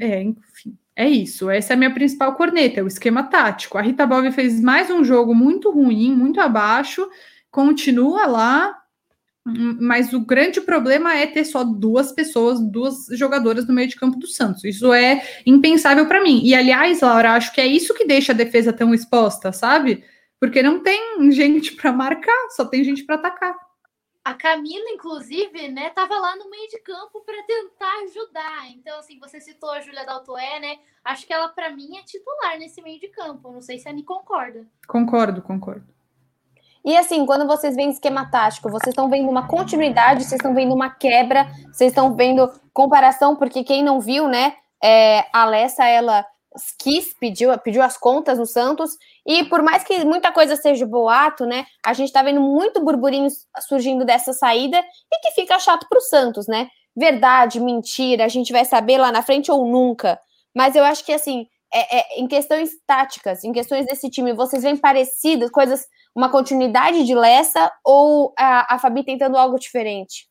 É, 0.02 0.24
enfim, 0.24 0.78
é 1.00 1.08
isso, 1.08 1.50
essa 1.50 1.72
é 1.72 1.75
a 1.75 1.77
minha 1.77 1.94
principal 1.94 2.36
corneta, 2.36 2.82
é 2.82 2.84
o 2.84 2.88
esquema 2.88 3.24
tático. 3.24 3.77
A 3.77 3.82
Rita 3.82 4.06
Bove 4.06 4.34
fez 4.34 4.60
mais 4.60 4.89
um 4.89 5.01
jogo 5.01 5.34
muito 5.34 5.72
ruim, 5.72 6.13
muito 6.13 6.41
abaixo, 6.41 7.08
continua 7.50 8.25
lá, 8.25 8.75
mas 9.46 10.12
o 10.12 10.20
grande 10.20 10.60
problema 10.60 11.15
é 11.15 11.25
ter 11.25 11.46
só 11.46 11.63
duas 11.63 12.12
pessoas, 12.12 12.60
duas 12.60 13.06
jogadoras 13.13 13.65
no 13.65 13.74
meio 13.74 13.88
de 13.88 13.96
campo 13.96 14.20
do 14.20 14.27
Santos. 14.27 14.65
Isso 14.65 14.91
é 14.91 15.24
impensável 15.46 16.06
para 16.06 16.22
mim. 16.22 16.41
E 16.44 16.53
aliás, 16.53 17.00
Laura, 17.00 17.32
acho 17.32 17.53
que 17.53 17.62
é 17.62 17.65
isso 17.65 17.94
que 17.94 18.06
deixa 18.06 18.34
a 18.34 18.36
defesa 18.36 18.74
tão 18.74 18.94
exposta, 18.94 19.53
sabe? 19.53 20.03
Porque 20.38 20.62
não 20.62 20.84
tem 20.84 21.32
gente 21.32 21.77
para 21.77 21.94
marcar, 21.94 22.50
só 22.58 22.65
tem 22.65 22.84
gente 22.84 23.06
para 23.06 23.15
atacar. 23.15 23.56
A 24.24 24.34
Camila, 24.34 24.90
inclusive, 24.90 25.70
né, 25.70 25.90
tava 25.92 26.18
lá 26.20 26.36
no 26.36 26.50
meio 26.50 26.68
de 26.70 26.80
campo 26.80 27.22
para 27.22 27.42
tentar 27.44 28.04
ajudar. 28.04 28.70
Então, 28.72 29.00
assim, 29.00 29.18
você 29.20 29.40
citou 29.40 29.72
a 29.72 29.80
Júlia 29.80 30.06
Daltoé, 30.06 30.60
né? 30.60 30.78
Acho 31.04 31.26
que 31.26 31.34
ela, 31.34 31.50
para 31.50 31.70
mim, 31.72 31.98
é 31.98 32.04
titular 32.04 32.60
nesse 32.60 32.82
meio 32.82 33.00
de 33.00 33.08
campo. 33.08 33.52
Não 33.52 33.62
sei 33.62 33.80
se 33.80 33.88
a 33.88 33.92
Ani 33.92 34.04
concorda. 34.04 34.68
Concordo, 34.88 35.42
concordo. 35.42 35.88
E 36.84 36.96
assim, 36.96 37.26
quando 37.26 37.46
vocês 37.46 37.76
veem 37.76 37.90
esquema 37.90 38.30
tático, 38.30 38.70
vocês 38.70 38.92
estão 38.92 39.10
vendo 39.10 39.30
uma 39.30 39.48
continuidade, 39.48 40.24
vocês 40.24 40.40
estão 40.40 40.54
vendo 40.54 40.74
uma 40.74 40.90
quebra, 40.90 41.46
vocês 41.72 41.92
estão 41.92 42.16
vendo 42.16 42.50
comparação, 42.74 43.36
porque 43.36 43.64
quem 43.64 43.84
não 43.84 44.00
viu, 44.00 44.28
né? 44.28 44.56
É, 44.82 45.20
a 45.34 45.42
Alessa, 45.42 45.86
ela 45.86 46.26
quis, 46.77 47.13
pediu, 47.13 47.58
pediu 47.60 47.82
as 47.82 47.98
contas 47.98 48.38
no 48.38 48.46
Santos, 48.46 48.98
e 49.25 49.44
por 49.46 49.62
mais 49.62 49.84
que 49.84 50.03
muita 50.03 50.32
coisa 50.32 50.56
seja 50.56 50.86
boato, 50.86 51.46
né, 51.46 51.65
a 51.86 51.94
gente 51.94 52.12
tá 52.12 52.24
vendo 52.24 52.41
muito 52.41 52.84
burburinho 52.84 53.27
surgindo 53.68 54.06
dessa 54.06 54.34
saída 54.34 54.77
e 54.77 55.20
que 55.22 55.32
fica 55.32 55.60
chato 55.60 55.88
pro 55.89 56.01
Santos, 56.01 56.48
né? 56.48 56.70
Verdade, 56.96 57.60
mentira, 57.60 58.25
a 58.25 58.27
gente 58.27 58.51
vai 58.51 58.65
saber 58.65 58.98
lá 58.98 59.12
na 59.12 59.22
frente 59.22 59.51
ou 59.51 59.65
nunca. 59.65 60.20
Mas 60.53 60.75
eu 60.75 60.84
acho 60.84 61.06
que, 61.06 61.13
assim, 61.13 61.48
é, 61.72 62.00
é, 62.00 62.20
em 62.20 62.27
questões 62.27 62.72
táticas, 62.86 63.44
em 63.44 63.53
questões 63.53 63.86
desse 63.86 64.10
time, 64.10 64.34
vocês 64.34 64.63
veem 64.63 64.75
parecidas, 64.75 65.51
coisas, 65.51 65.88
uma 66.15 66.29
continuidade 66.29 67.06
de 67.06 67.13
Lessa 67.13 67.72
ou 67.86 68.34
a, 68.38 68.75
a 68.75 68.79
Fabi 68.79 69.03
tentando 69.03 69.38
algo 69.38 69.60
diferente? 69.60 70.27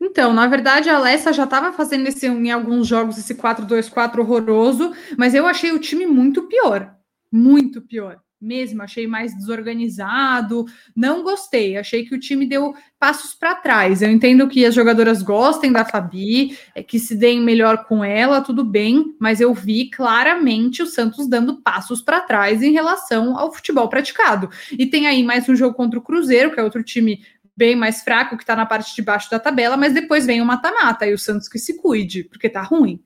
Então, 0.00 0.32
na 0.32 0.46
verdade, 0.46 0.88
a 0.88 0.96
Alessa 0.96 1.32
já 1.32 1.44
estava 1.44 1.72
fazendo 1.72 2.06
esse, 2.06 2.26
em 2.26 2.50
alguns 2.50 2.86
jogos 2.86 3.18
esse 3.18 3.34
4-2-4 3.34 4.18
horroroso, 4.18 4.92
mas 5.16 5.34
eu 5.34 5.46
achei 5.46 5.72
o 5.72 5.78
time 5.78 6.06
muito 6.06 6.44
pior. 6.44 6.94
Muito 7.30 7.82
pior. 7.82 8.20
Mesmo, 8.40 8.82
achei 8.82 9.04
mais 9.08 9.36
desorganizado, 9.36 10.64
não 10.94 11.24
gostei. 11.24 11.76
Achei 11.76 12.04
que 12.04 12.14
o 12.14 12.20
time 12.20 12.46
deu 12.46 12.72
passos 12.96 13.34
para 13.34 13.56
trás. 13.56 14.00
Eu 14.00 14.10
entendo 14.12 14.46
que 14.46 14.64
as 14.64 14.72
jogadoras 14.72 15.22
gostem 15.22 15.72
da 15.72 15.84
Fabi, 15.84 16.56
é, 16.72 16.80
que 16.80 17.00
se 17.00 17.16
deem 17.16 17.40
melhor 17.40 17.84
com 17.86 18.04
ela, 18.04 18.40
tudo 18.40 18.64
bem, 18.64 19.16
mas 19.18 19.40
eu 19.40 19.52
vi 19.52 19.90
claramente 19.90 20.82
o 20.82 20.86
Santos 20.86 21.28
dando 21.28 21.60
passos 21.60 22.00
para 22.00 22.20
trás 22.20 22.62
em 22.62 22.70
relação 22.70 23.36
ao 23.36 23.52
futebol 23.52 23.88
praticado. 23.88 24.48
E 24.70 24.86
tem 24.86 25.08
aí 25.08 25.24
mais 25.24 25.48
um 25.48 25.56
jogo 25.56 25.74
contra 25.74 25.98
o 25.98 26.02
Cruzeiro, 26.02 26.52
que 26.52 26.60
é 26.60 26.62
outro 26.62 26.84
time 26.84 27.20
bem 27.58 27.74
mais 27.74 28.02
fraco, 28.02 28.36
que 28.36 28.44
está 28.44 28.54
na 28.54 28.64
parte 28.64 28.94
de 28.94 29.02
baixo 29.02 29.28
da 29.28 29.40
tabela, 29.40 29.76
mas 29.76 29.92
depois 29.92 30.24
vem 30.24 30.40
o 30.40 30.46
mata-mata 30.46 31.04
e 31.08 31.12
o 31.12 31.18
Santos 31.18 31.48
que 31.48 31.58
se 31.58 31.76
cuide, 31.76 32.22
porque 32.22 32.48
tá 32.48 32.62
ruim. 32.62 33.02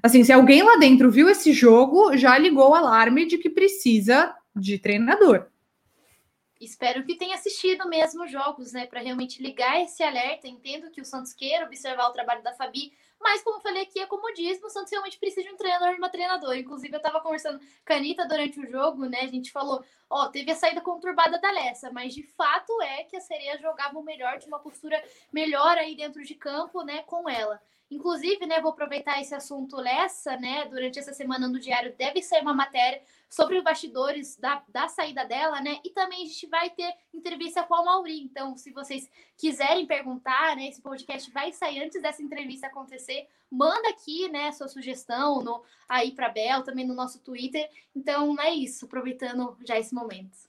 Assim, 0.00 0.22
se 0.22 0.32
alguém 0.32 0.62
lá 0.62 0.76
dentro 0.76 1.10
viu 1.10 1.28
esse 1.28 1.52
jogo, 1.52 2.16
já 2.16 2.38
ligou 2.38 2.70
o 2.70 2.74
alarme 2.74 3.26
de 3.26 3.36
que 3.36 3.50
precisa 3.50 4.32
de 4.54 4.78
treinador. 4.78 5.48
Espero 6.60 7.04
que 7.04 7.16
tenha 7.16 7.34
assistido 7.34 7.88
mesmo 7.88 8.28
jogos, 8.28 8.72
né, 8.72 8.86
para 8.86 9.00
realmente 9.00 9.42
ligar 9.42 9.82
esse 9.82 10.04
alerta. 10.04 10.46
Entendo 10.46 10.90
que 10.92 11.00
o 11.00 11.04
Santos 11.04 11.34
queira 11.34 11.66
observar 11.66 12.06
o 12.06 12.12
trabalho 12.12 12.44
da 12.44 12.54
Fabi, 12.54 12.92
mas, 13.20 13.42
como 13.42 13.56
eu 13.56 13.60
falei 13.60 13.82
aqui, 13.82 13.98
é 13.98 14.06
comodismo. 14.06 14.66
O 14.66 14.70
Santos 14.70 14.90
realmente 14.90 15.18
precisa 15.18 15.46
de 15.46 15.52
um 15.52 15.56
treinador 15.56 15.88
e 15.94 15.98
uma 15.98 16.08
treinadora. 16.08 16.58
Inclusive, 16.58 16.94
eu 16.94 16.98
estava 16.98 17.20
conversando 17.20 17.58
com 17.58 17.92
a 17.92 17.96
Anitta 17.96 18.26
durante 18.26 18.60
o 18.60 18.70
jogo, 18.70 19.06
né? 19.06 19.20
A 19.22 19.26
gente 19.26 19.50
falou, 19.50 19.84
ó, 20.08 20.28
teve 20.28 20.50
a 20.50 20.54
saída 20.54 20.80
conturbada 20.80 21.40
da 21.40 21.50
Lessa, 21.50 21.90
mas 21.90 22.14
de 22.14 22.22
fato 22.22 22.80
é 22.82 23.04
que 23.04 23.16
a 23.16 23.20
sereia 23.20 23.58
jogava 23.58 24.00
melhor, 24.02 24.38
de 24.38 24.46
uma 24.46 24.58
postura 24.58 25.02
melhor 25.32 25.76
aí 25.78 25.96
dentro 25.96 26.22
de 26.22 26.34
campo, 26.34 26.82
né, 26.82 27.02
com 27.02 27.28
ela. 27.28 27.60
Inclusive, 27.90 28.46
né, 28.46 28.60
vou 28.60 28.72
aproveitar 28.72 29.20
esse 29.20 29.34
assunto 29.34 29.76
Lessa, 29.76 30.36
né, 30.36 30.64
durante 30.66 30.98
essa 30.98 31.12
semana 31.12 31.48
no 31.48 31.58
Diário 31.58 31.94
deve 31.96 32.20
sair 32.22 32.42
uma 32.42 32.54
matéria 32.54 33.00
sobre 33.28 33.58
os 33.58 33.64
bastidores 33.64 34.36
da, 34.36 34.62
da 34.68 34.88
saída 34.88 35.24
dela, 35.24 35.60
né, 35.60 35.80
e 35.84 35.90
também 35.90 36.22
a 36.22 36.26
gente 36.26 36.46
vai 36.46 36.70
ter 36.70 36.94
entrevista 37.12 37.62
com 37.62 37.74
a 37.74 37.84
Mauri, 37.84 38.20
então 38.20 38.56
se 38.56 38.70
vocês 38.70 39.10
quiserem 39.36 39.86
perguntar, 39.86 40.56
né, 40.56 40.68
esse 40.68 40.80
podcast 40.80 41.30
vai 41.30 41.52
sair 41.52 41.82
antes 41.82 42.00
dessa 42.00 42.22
entrevista 42.22 42.66
acontecer, 42.66 43.28
manda 43.50 43.88
aqui, 43.88 44.28
né, 44.28 44.52
sua 44.52 44.68
sugestão 44.68 45.42
no, 45.42 45.62
aí 45.88 46.12
para 46.12 46.28
Bel, 46.28 46.62
também 46.62 46.86
no 46.86 46.94
nosso 46.94 47.20
Twitter, 47.20 47.68
então 47.94 48.40
é 48.40 48.54
isso, 48.54 48.86
aproveitando 48.86 49.56
já 49.66 49.78
esse 49.78 49.94
momento. 49.94 50.45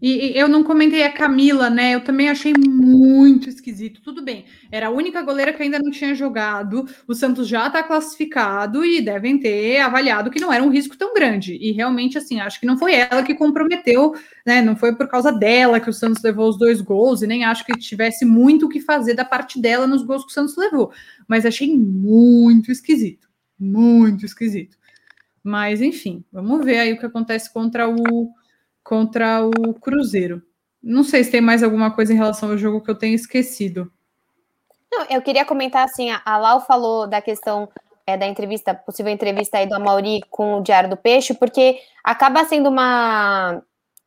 E, 0.00 0.32
e 0.32 0.38
eu 0.38 0.46
não 0.46 0.62
comentei 0.62 1.04
a 1.04 1.12
Camila, 1.12 1.70
né? 1.70 1.94
Eu 1.94 2.04
também 2.04 2.28
achei 2.28 2.52
muito 2.52 3.48
esquisito. 3.48 4.02
Tudo 4.02 4.22
bem, 4.22 4.44
era 4.70 4.88
a 4.88 4.90
única 4.90 5.22
goleira 5.22 5.54
que 5.54 5.62
ainda 5.62 5.78
não 5.78 5.90
tinha 5.90 6.14
jogado. 6.14 6.86
O 7.08 7.14
Santos 7.14 7.48
já 7.48 7.66
está 7.66 7.82
classificado 7.82 8.84
e 8.84 9.00
devem 9.00 9.38
ter 9.38 9.80
avaliado 9.80 10.30
que 10.30 10.40
não 10.40 10.52
era 10.52 10.62
um 10.62 10.68
risco 10.68 10.98
tão 10.98 11.14
grande. 11.14 11.54
E 11.54 11.72
realmente, 11.72 12.18
assim, 12.18 12.40
acho 12.40 12.60
que 12.60 12.66
não 12.66 12.76
foi 12.76 12.94
ela 12.94 13.22
que 13.22 13.34
comprometeu, 13.34 14.14
né? 14.44 14.60
Não 14.60 14.76
foi 14.76 14.94
por 14.94 15.08
causa 15.08 15.32
dela 15.32 15.80
que 15.80 15.88
o 15.88 15.94
Santos 15.94 16.22
levou 16.22 16.50
os 16.50 16.58
dois 16.58 16.82
gols, 16.82 17.22
e 17.22 17.26
nem 17.26 17.44
acho 17.44 17.64
que 17.64 17.72
tivesse 17.78 18.26
muito 18.26 18.66
o 18.66 18.68
que 18.68 18.82
fazer 18.82 19.14
da 19.14 19.24
parte 19.24 19.58
dela 19.58 19.86
nos 19.86 20.02
gols 20.02 20.24
que 20.24 20.30
o 20.30 20.34
Santos 20.34 20.56
levou. 20.58 20.92
Mas 21.26 21.46
achei 21.46 21.74
muito 21.74 22.70
esquisito. 22.70 23.28
Muito 23.58 24.26
esquisito. 24.26 24.76
Mas, 25.42 25.80
enfim, 25.80 26.22
vamos 26.30 26.62
ver 26.62 26.80
aí 26.80 26.92
o 26.92 26.98
que 26.98 27.06
acontece 27.06 27.50
contra 27.50 27.88
o 27.88 28.30
contra 28.86 29.44
o 29.44 29.74
Cruzeiro. 29.74 30.40
Não 30.82 31.02
sei 31.02 31.24
se 31.24 31.30
tem 31.30 31.40
mais 31.40 31.62
alguma 31.62 31.90
coisa 31.90 32.12
em 32.12 32.16
relação 32.16 32.50
ao 32.50 32.56
jogo 32.56 32.80
que 32.80 32.90
eu 32.90 32.94
tenho 32.94 33.14
esquecido. 33.14 33.90
Não, 34.90 35.04
eu 35.10 35.20
queria 35.20 35.44
comentar 35.44 35.84
assim, 35.84 36.08
a 36.10 36.38
Lau 36.38 36.60
falou 36.60 37.06
da 37.06 37.20
questão 37.20 37.68
é, 38.06 38.16
da 38.16 38.26
entrevista, 38.26 38.72
possível 38.72 39.12
entrevista 39.12 39.58
aí 39.58 39.66
do 39.66 39.74
Amauri 39.74 40.20
com 40.30 40.58
o 40.58 40.62
Diário 40.62 40.88
do 40.88 40.96
Peixe, 40.96 41.34
porque 41.34 41.80
acaba 42.04 42.44
sendo 42.44 42.68
uma, 42.68 43.60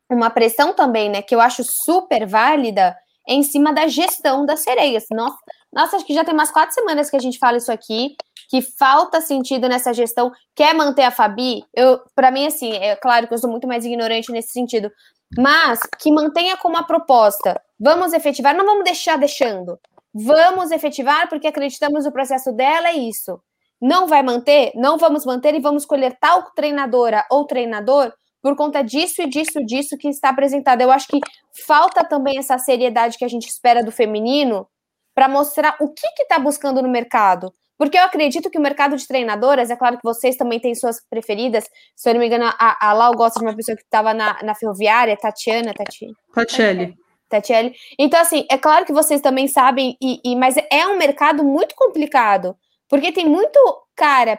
uma 0.09 0.29
pressão 0.29 0.74
também, 0.74 1.09
né, 1.09 1.21
que 1.21 1.36
eu 1.36 1.41
acho 1.41 1.63
super 1.65 2.25
válida 2.25 2.95
em 3.27 3.43
cima 3.43 3.74
da 3.74 3.86
gestão 3.88 4.45
das 4.45 4.62
sereias. 4.62 5.03
Nossa, 5.12 5.38
nossa, 5.71 5.98
acho 5.98 6.05
que 6.05 6.13
já 6.13 6.24
tem 6.24 6.33
umas 6.33 6.51
quatro 6.51 6.74
semanas 6.74 7.09
que 7.09 7.17
a 7.17 7.19
gente 7.19 7.38
fala 7.38 7.57
isso 7.57 7.71
aqui, 7.71 8.15
que 8.50 8.63
falta 8.63 9.22
sentido 9.22 9.70
nessa 9.70 9.94
gestão. 9.94 10.32
Quer 10.56 10.74
manter 10.74 11.03
a 11.03 11.12
Fabi? 11.12 11.63
Eu, 11.74 12.01
para 12.15 12.32
mim, 12.32 12.48
assim, 12.48 12.74
é 12.74 12.96
claro 12.96 13.27
que 13.27 13.34
eu 13.36 13.38
sou 13.38 13.50
muito 13.50 13.68
mais 13.68 13.86
ignorante 13.86 14.32
nesse 14.32 14.50
sentido, 14.50 14.91
mas 15.38 15.79
que 16.00 16.12
mantenha 16.12 16.58
como 16.58 16.75
a 16.75 16.84
proposta. 16.84 17.62
Vamos 17.79 18.12
efetivar, 18.12 18.56
não 18.56 18.65
vamos 18.65 18.84
deixar 18.84 19.18
deixando. 19.18 19.79
Vamos 20.12 20.72
efetivar 20.72 21.29
porque 21.29 21.48
acreditamos 21.48 22.06
no 22.06 22.12
processo 22.12 22.51
dela, 22.51 22.89
é 22.89 22.96
isso. 22.96 23.39
Não 23.79 24.08
vai 24.08 24.24
manter? 24.24 24.72
Não 24.74 24.98
vamos 24.98 25.25
manter 25.25 25.53
e 25.53 25.62
vamos 25.62 25.84
escolher 25.84 26.18
tal 26.20 26.51
treinadora 26.56 27.25
ou 27.29 27.46
treinador 27.46 28.12
por 28.41 28.56
conta 28.56 28.82
disso 28.82 29.22
e 29.22 29.27
disso, 29.27 29.63
disso 29.63 29.96
que 29.96 30.10
está 30.10 30.29
apresentado. 30.29 30.82
Eu 30.82 30.89
acho 30.89 31.08
que 31.08 31.20
falta 31.68 32.03
também 32.03 32.39
essa 32.39 32.58
seriedade 32.58 33.18
que 33.18 33.25
a 33.25 33.27
gente 33.27 33.48
espera 33.48 33.84
do 33.84 33.91
feminino 33.91 34.68
para 35.13 35.27
mostrar 35.27 35.77
o 35.79 35.89
que 35.94 36.08
está 36.20 36.39
buscando 36.39 36.82
no 36.82 36.89
mercado. 36.89 37.53
Porque 37.79 37.98
eu 37.98 38.03
acredito 38.03 38.50
que 38.50 38.57
o 38.57 38.62
mercado 38.62 38.98
de 38.98 39.07
treinadoras, 39.07 39.69
é 39.71 39.75
claro 39.77 39.95
que 39.95 40.03
vocês 40.03 40.36
também 40.36 40.59
têm 40.59 40.75
suas 40.75 41.01
preferidas. 41.09 41.63
Se 41.95 42.09
eu 42.09 42.13
não 42.13 42.19
me 42.19 42.27
engano, 42.27 42.43
a, 42.45 42.89
a 42.89 42.91
Lau 42.91 43.13
gosta 43.13 43.39
de 43.39 43.45
uma 43.45 43.55
pessoa 43.55 43.77
que 43.77 43.83
estava 43.83 44.13
na, 44.13 44.38
na 44.43 44.53
ferroviária, 44.53 45.15
Tatiana, 45.15 45.74
Tati. 45.74 46.07
Tatiele. 46.36 46.93
Tatiele. 47.29 47.74
Então, 47.98 48.19
assim, 48.19 48.45
é 48.51 48.57
claro 48.57 48.86
que 48.86 48.91
vocês 48.91 49.21
também 49.21 49.48
sabem, 49.48 49.95
e, 50.01 50.19
e, 50.25 50.36
mas 50.36 50.55
é 50.69 50.86
um 50.88 50.98
mercado 50.98 51.41
muito 51.41 51.74
complicado. 51.74 52.53
Porque 52.89 53.13
tem 53.13 53.25
muito 53.25 53.57
cara, 53.95 54.38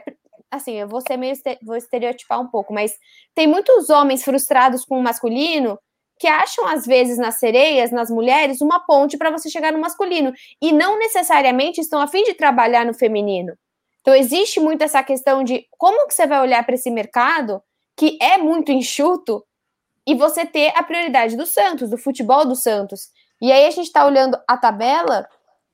assim, 0.50 0.74
eu 0.74 0.86
vou 0.86 1.00
ser 1.00 1.16
meio 1.16 1.34
vou 1.62 1.76
estereotipar 1.76 2.38
um 2.38 2.48
pouco, 2.48 2.74
mas 2.74 2.92
tem 3.34 3.46
muitos 3.46 3.88
homens 3.88 4.22
frustrados 4.22 4.84
com 4.84 4.98
o 4.98 5.02
masculino 5.02 5.78
que 6.20 6.28
acham 6.28 6.66
às 6.66 6.86
vezes 6.86 7.16
nas 7.16 7.36
sereias, 7.36 7.90
nas 7.90 8.10
mulheres, 8.10 8.60
uma 8.60 8.78
ponte 8.78 9.16
para 9.16 9.30
você 9.30 9.48
chegar 9.48 9.72
no 9.72 9.80
masculino 9.80 10.32
e 10.60 10.70
não 10.70 10.98
necessariamente 10.98 11.80
estão 11.80 12.00
a 12.00 12.06
fim 12.06 12.22
de 12.24 12.34
trabalhar 12.34 12.84
no 12.84 12.92
feminino. 12.92 13.56
Então 14.02 14.14
existe 14.14 14.60
muito 14.60 14.82
essa 14.82 15.02
questão 15.02 15.42
de 15.42 15.66
como 15.78 16.06
que 16.06 16.14
você 16.14 16.26
vai 16.26 16.40
olhar 16.40 16.64
para 16.64 16.74
esse 16.74 16.90
mercado 16.90 17.62
que 17.96 18.18
é 18.20 18.36
muito 18.36 18.70
enxuto 18.70 19.42
e 20.06 20.14
você 20.14 20.44
ter 20.44 20.72
a 20.76 20.82
prioridade 20.82 21.36
do 21.36 21.46
Santos, 21.46 21.88
do 21.90 21.96
futebol 21.96 22.44
do 22.44 22.54
Santos. 22.54 23.08
E 23.40 23.50
aí 23.50 23.66
a 23.66 23.70
gente 23.70 23.86
está 23.86 24.04
olhando 24.04 24.38
a 24.46 24.56
tabela 24.58 25.26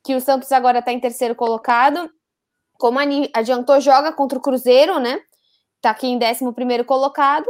que 0.05 0.15
o 0.15 0.21
Santos 0.21 0.53
agora 0.53 0.79
está 0.79 0.93
em 0.93 1.00
terceiro 1.00 1.35
colocado 1.35 2.09
como 2.79 2.99
adiantou, 3.33 3.81
joga 3.81 4.12
contra 4.12 4.38
o 4.38 4.43
Cruzeiro, 4.43 4.99
né? 4.99 5.21
Tá 5.81 5.91
aqui 5.91 6.07
em 6.07 6.19
11 6.19 6.85
colocado. 6.85 7.47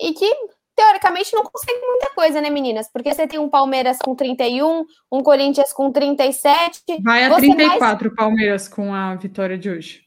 E 0.00 0.12
que, 0.12 0.30
teoricamente, 0.76 1.34
não 1.34 1.42
consegue 1.42 1.80
muita 1.80 2.10
coisa, 2.10 2.40
né, 2.40 2.50
meninas? 2.50 2.88
Porque 2.92 3.12
você 3.12 3.26
tem 3.26 3.40
um 3.40 3.48
Palmeiras 3.48 3.98
com 3.98 4.14
31, 4.14 4.84
um 5.10 5.22
Corinthians 5.22 5.72
com 5.72 5.90
37. 5.90 6.82
Vai 7.02 7.24
a 7.24 7.34
34 7.34 8.08
mais... 8.08 8.16
Palmeiras 8.16 8.68
com 8.68 8.94
a 8.94 9.14
vitória 9.14 9.56
de 9.56 9.70
hoje. 9.70 10.02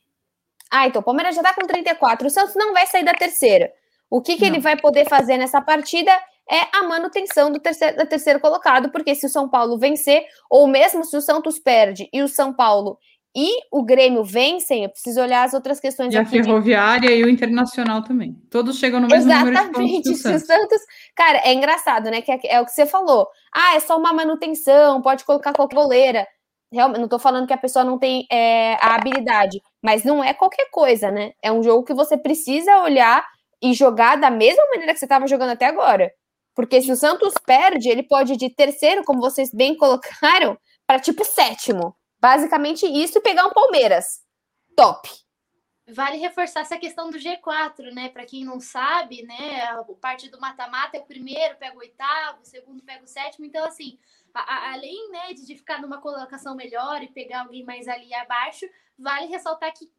Ah, 0.71 0.87
então 0.87 1.01
o 1.01 1.03
Palmeiras 1.03 1.35
já 1.35 1.41
tá 1.41 1.53
com 1.53 1.65
34. 1.65 2.27
O 2.27 2.29
Santos 2.29 2.53
não 2.55 2.71
vai 2.71 2.85
sair 2.85 3.03
da 3.03 3.13
terceira. 3.13 3.71
O 4.09 4.21
que, 4.21 4.37
que 4.37 4.45
ele 4.45 4.59
vai 4.59 4.77
poder 4.77 5.09
fazer 5.09 5.37
nessa 5.37 5.59
partida 5.61 6.11
é 6.49 6.77
a 6.77 6.83
manutenção 6.83 7.51
do 7.51 7.59
terceiro, 7.59 7.97
do 7.97 8.07
terceiro 8.07 8.39
colocado, 8.39 8.89
porque 8.89 9.13
se 9.13 9.25
o 9.25 9.29
São 9.29 9.47
Paulo 9.47 9.77
vencer, 9.77 10.23
ou 10.49 10.67
mesmo 10.67 11.03
se 11.03 11.15
o 11.15 11.21
Santos 11.21 11.59
perde 11.59 12.09
e 12.11 12.21
o 12.21 12.27
São 12.27 12.53
Paulo 12.53 12.97
e 13.35 13.59
o 13.71 13.83
Grêmio 13.83 14.23
vencem, 14.23 14.83
eu 14.83 14.89
preciso 14.89 15.21
olhar 15.21 15.43
as 15.43 15.53
outras 15.53 15.79
questões 15.79 16.13
e 16.13 16.17
a 16.17 16.25
Ferroviária 16.25 17.09
de... 17.09 17.15
e 17.15 17.23
o 17.23 17.29
Internacional 17.29 18.03
também. 18.03 18.35
Todos 18.49 18.79
chegam 18.79 18.99
no 18.99 19.07
mesmo 19.07 19.31
Exatamente. 19.31 19.55
número 19.55 19.71
de 19.73 19.79
pontos 19.79 20.11
o 20.11 20.15
Santos. 20.15 20.47
Santos. 20.47 20.81
Cara, 21.15 21.39
é 21.45 21.53
engraçado, 21.53 22.09
né? 22.09 22.21
Que 22.21 22.31
é, 22.31 22.39
é, 22.45 22.61
o 22.61 22.65
que 22.65 22.71
você 22.71 22.87
falou. 22.87 23.27
Ah, 23.53 23.75
é 23.75 23.79
só 23.79 23.97
uma 23.97 24.11
manutenção, 24.11 25.01
pode 25.01 25.23
colocar 25.25 25.53
qualquer 25.53 25.75
goleira. 25.75 26.27
Realmente, 26.71 26.97
não 26.97 27.05
estou 27.05 27.19
falando 27.19 27.47
que 27.47 27.53
a 27.53 27.57
pessoa 27.57 27.85
não 27.85 27.99
tem 27.99 28.25
é, 28.31 28.73
a 28.75 28.95
habilidade, 28.95 29.61
mas 29.81 30.03
não 30.03 30.23
é 30.23 30.33
qualquer 30.33 30.69
coisa, 30.71 31.11
né? 31.11 31.31
É 31.41 31.51
um 31.51 31.61
jogo 31.61 31.83
que 31.83 31.93
você 31.93 32.17
precisa 32.17 32.81
olhar 32.81 33.23
e 33.61 33.73
jogar 33.73 34.17
da 34.17 34.31
mesma 34.31 34.63
maneira 34.71 34.93
que 34.93 34.99
você 34.99 35.05
estava 35.05 35.27
jogando 35.27 35.51
até 35.51 35.65
agora. 35.65 36.11
Porque 36.55 36.81
se 36.81 36.91
o 36.91 36.95
Santos 36.95 37.33
perde, 37.45 37.89
ele 37.89 38.03
pode 38.03 38.33
ir 38.33 38.37
de 38.37 38.49
terceiro, 38.49 39.03
como 39.03 39.21
vocês 39.21 39.51
bem 39.53 39.75
colocaram, 39.77 40.57
para 40.85 40.99
tipo 40.99 41.23
sétimo. 41.23 41.95
Basicamente 42.19 42.85
isso 42.85 43.17
e 43.17 43.21
pegar 43.21 43.45
um 43.45 43.53
Palmeiras. 43.53 44.21
Top. 44.75 45.09
Vale 45.91 46.17
reforçar 46.17 46.61
essa 46.61 46.77
questão 46.77 47.09
do 47.09 47.17
G4, 47.17 47.91
né? 47.93 48.09
Para 48.09 48.25
quem 48.25 48.45
não 48.45 48.59
sabe, 48.59 49.23
né? 49.23 49.63
A 49.63 49.83
parte 49.99 50.29
do 50.29 50.39
mata-mata 50.39 50.97
é 50.97 50.99
o 50.99 51.05
primeiro, 51.05 51.57
pega 51.57 51.75
o 51.75 51.79
oitavo, 51.79 52.41
o 52.41 52.45
segundo 52.45 52.83
pega 52.83 53.03
o 53.03 53.07
sétimo. 53.07 53.45
Então, 53.45 53.65
assim, 53.65 53.97
a, 54.33 54.73
além 54.73 55.11
né, 55.11 55.33
de 55.33 55.55
ficar 55.55 55.81
numa 55.81 55.99
colocação 55.99 56.55
melhor 56.55 57.01
e 57.03 57.07
pegar 57.07 57.41
alguém 57.41 57.63
mais 57.63 57.87
ali 57.87 58.13
abaixo, 58.13 58.65
vale 58.99 59.27
ressaltar 59.27 59.73
que 59.73 59.89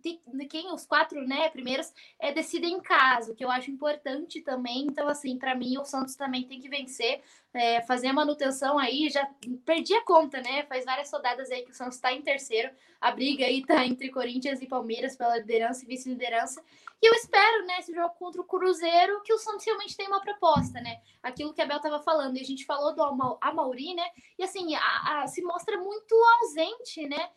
quem 0.49 0.73
os 0.73 0.85
quatro 0.85 1.27
né, 1.27 1.49
primeiros 1.49 1.93
é, 2.19 2.33
decidem 2.33 2.75
em 2.75 2.81
casa, 2.81 3.35
que 3.35 3.43
eu 3.43 3.51
acho 3.51 3.71
importante 3.71 4.43
também. 4.43 4.87
Então, 4.87 5.09
assim, 5.09 5.39
para 5.39 5.55
mim, 5.55 5.79
o 5.79 5.85
Santos 5.85 6.15
também 6.15 6.45
tem 6.45 6.61
que 6.61 6.69
vencer, 6.69 7.23
é, 7.55 7.81
fazer 7.83 8.09
a 8.09 8.13
manutenção 8.13 8.79
aí. 8.79 9.09
Já 9.09 9.27
perdi 9.65 9.95
a 9.95 10.05
conta, 10.05 10.41
né? 10.43 10.65
Faz 10.65 10.85
várias 10.85 11.11
rodadas 11.11 11.51
aí 11.51 11.63
que 11.63 11.71
o 11.71 11.75
Santos 11.75 11.97
está 11.97 12.13
em 12.13 12.21
terceiro. 12.21 12.71
A 13.01 13.11
briga 13.11 13.47
aí 13.47 13.65
tá 13.65 13.85
entre 13.87 14.11
Corinthians 14.11 14.61
e 14.61 14.67
Palmeiras 14.67 15.17
pela 15.17 15.39
liderança 15.39 15.83
e 15.85 15.89
vice-liderança. 15.89 16.63
E 17.03 17.07
eu 17.07 17.15
espero, 17.15 17.67
né, 17.67 17.79
esse 17.79 17.95
jogo 17.95 18.15
contra 18.19 18.41
o 18.41 18.45
Cruzeiro, 18.45 19.23
que 19.23 19.33
o 19.33 19.39
Santos 19.39 19.65
realmente 19.65 19.97
tenha 19.97 20.11
uma 20.11 20.21
proposta, 20.21 20.81
né? 20.81 20.99
Aquilo 21.23 21.55
que 21.55 21.63
a 21.63 21.67
Bel 21.67 21.79
estava 21.79 22.03
falando, 22.03 22.37
e 22.37 22.41
a 22.41 22.45
gente 22.45 22.67
falou 22.67 22.95
do 22.95 23.03
Amauri, 23.41 23.95
né? 23.95 24.05
E 24.39 24.45
assim, 24.45 24.75
a, 24.75 25.23
a, 25.23 25.27
se 25.27 25.43
mostra 25.43 25.79
muito 25.79 26.15
ausente, 26.43 27.09
né? 27.09 27.31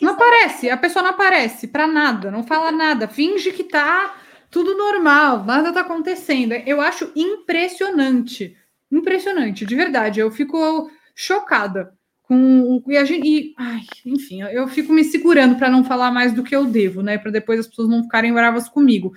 Não 0.00 0.12
aparece, 0.12 0.70
a 0.70 0.76
pessoa 0.76 1.02
não 1.02 1.10
aparece 1.10 1.68
para 1.68 1.86
nada, 1.86 2.30
não 2.30 2.42
fala 2.42 2.72
nada, 2.72 3.06
finge 3.06 3.52
que 3.52 3.62
tá 3.62 4.16
tudo 4.50 4.74
normal, 4.74 5.44
nada 5.44 5.72
tá 5.72 5.82
acontecendo. 5.82 6.52
Eu 6.52 6.80
acho 6.80 7.12
impressionante, 7.14 8.56
impressionante, 8.90 9.66
de 9.66 9.74
verdade. 9.74 10.20
Eu 10.20 10.30
fico 10.30 10.90
chocada 11.14 11.94
com 12.26 12.82
e 12.88 12.96
a 12.96 13.04
gente, 13.04 13.26
e, 13.26 13.54
ai, 13.56 13.82
enfim, 14.04 14.42
eu 14.42 14.66
fico 14.66 14.92
me 14.92 15.04
segurando 15.04 15.56
para 15.56 15.70
não 15.70 15.84
falar 15.84 16.10
mais 16.10 16.32
do 16.32 16.42
que 16.42 16.54
eu 16.54 16.64
devo, 16.64 17.00
né? 17.00 17.18
Para 17.18 17.30
depois 17.30 17.60
as 17.60 17.66
pessoas 17.66 17.88
não 17.88 18.02
ficarem 18.02 18.32
bravas 18.32 18.68
comigo. 18.68 19.12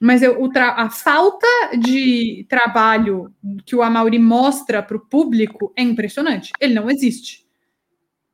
Mas 0.00 0.22
eu, 0.22 0.38
a 0.56 0.88
falta 0.88 1.46
de 1.78 2.46
trabalho 2.48 3.34
que 3.66 3.74
o 3.74 3.82
Amauri 3.82 4.18
mostra 4.18 4.82
para 4.82 4.96
o 4.96 5.00
público 5.00 5.72
é 5.76 5.82
impressionante. 5.82 6.52
Ele 6.60 6.72
não 6.72 6.88
existe. 6.88 7.46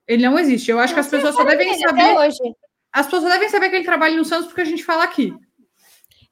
Ele 0.07 0.23
não 0.23 0.39
existe. 0.39 0.71
Eu 0.71 0.79
acho 0.79 0.93
eu 0.93 0.95
que 0.95 1.01
as 1.01 1.09
pessoas 1.09 1.35
só 1.35 1.43
devem 1.43 1.75
saber. 1.79 2.17
Hoje. 2.17 2.55
As 2.93 3.07
pessoas 3.07 3.33
devem 3.33 3.49
saber 3.49 3.71
que 3.71 3.77
ele 3.77 3.85
trabalha 3.85 4.17
no 4.17 4.25
Santos 4.25 4.47
porque 4.47 4.61
a 4.61 4.67
gente 4.67 4.85
fala 4.85 5.05
aqui. 5.05 5.35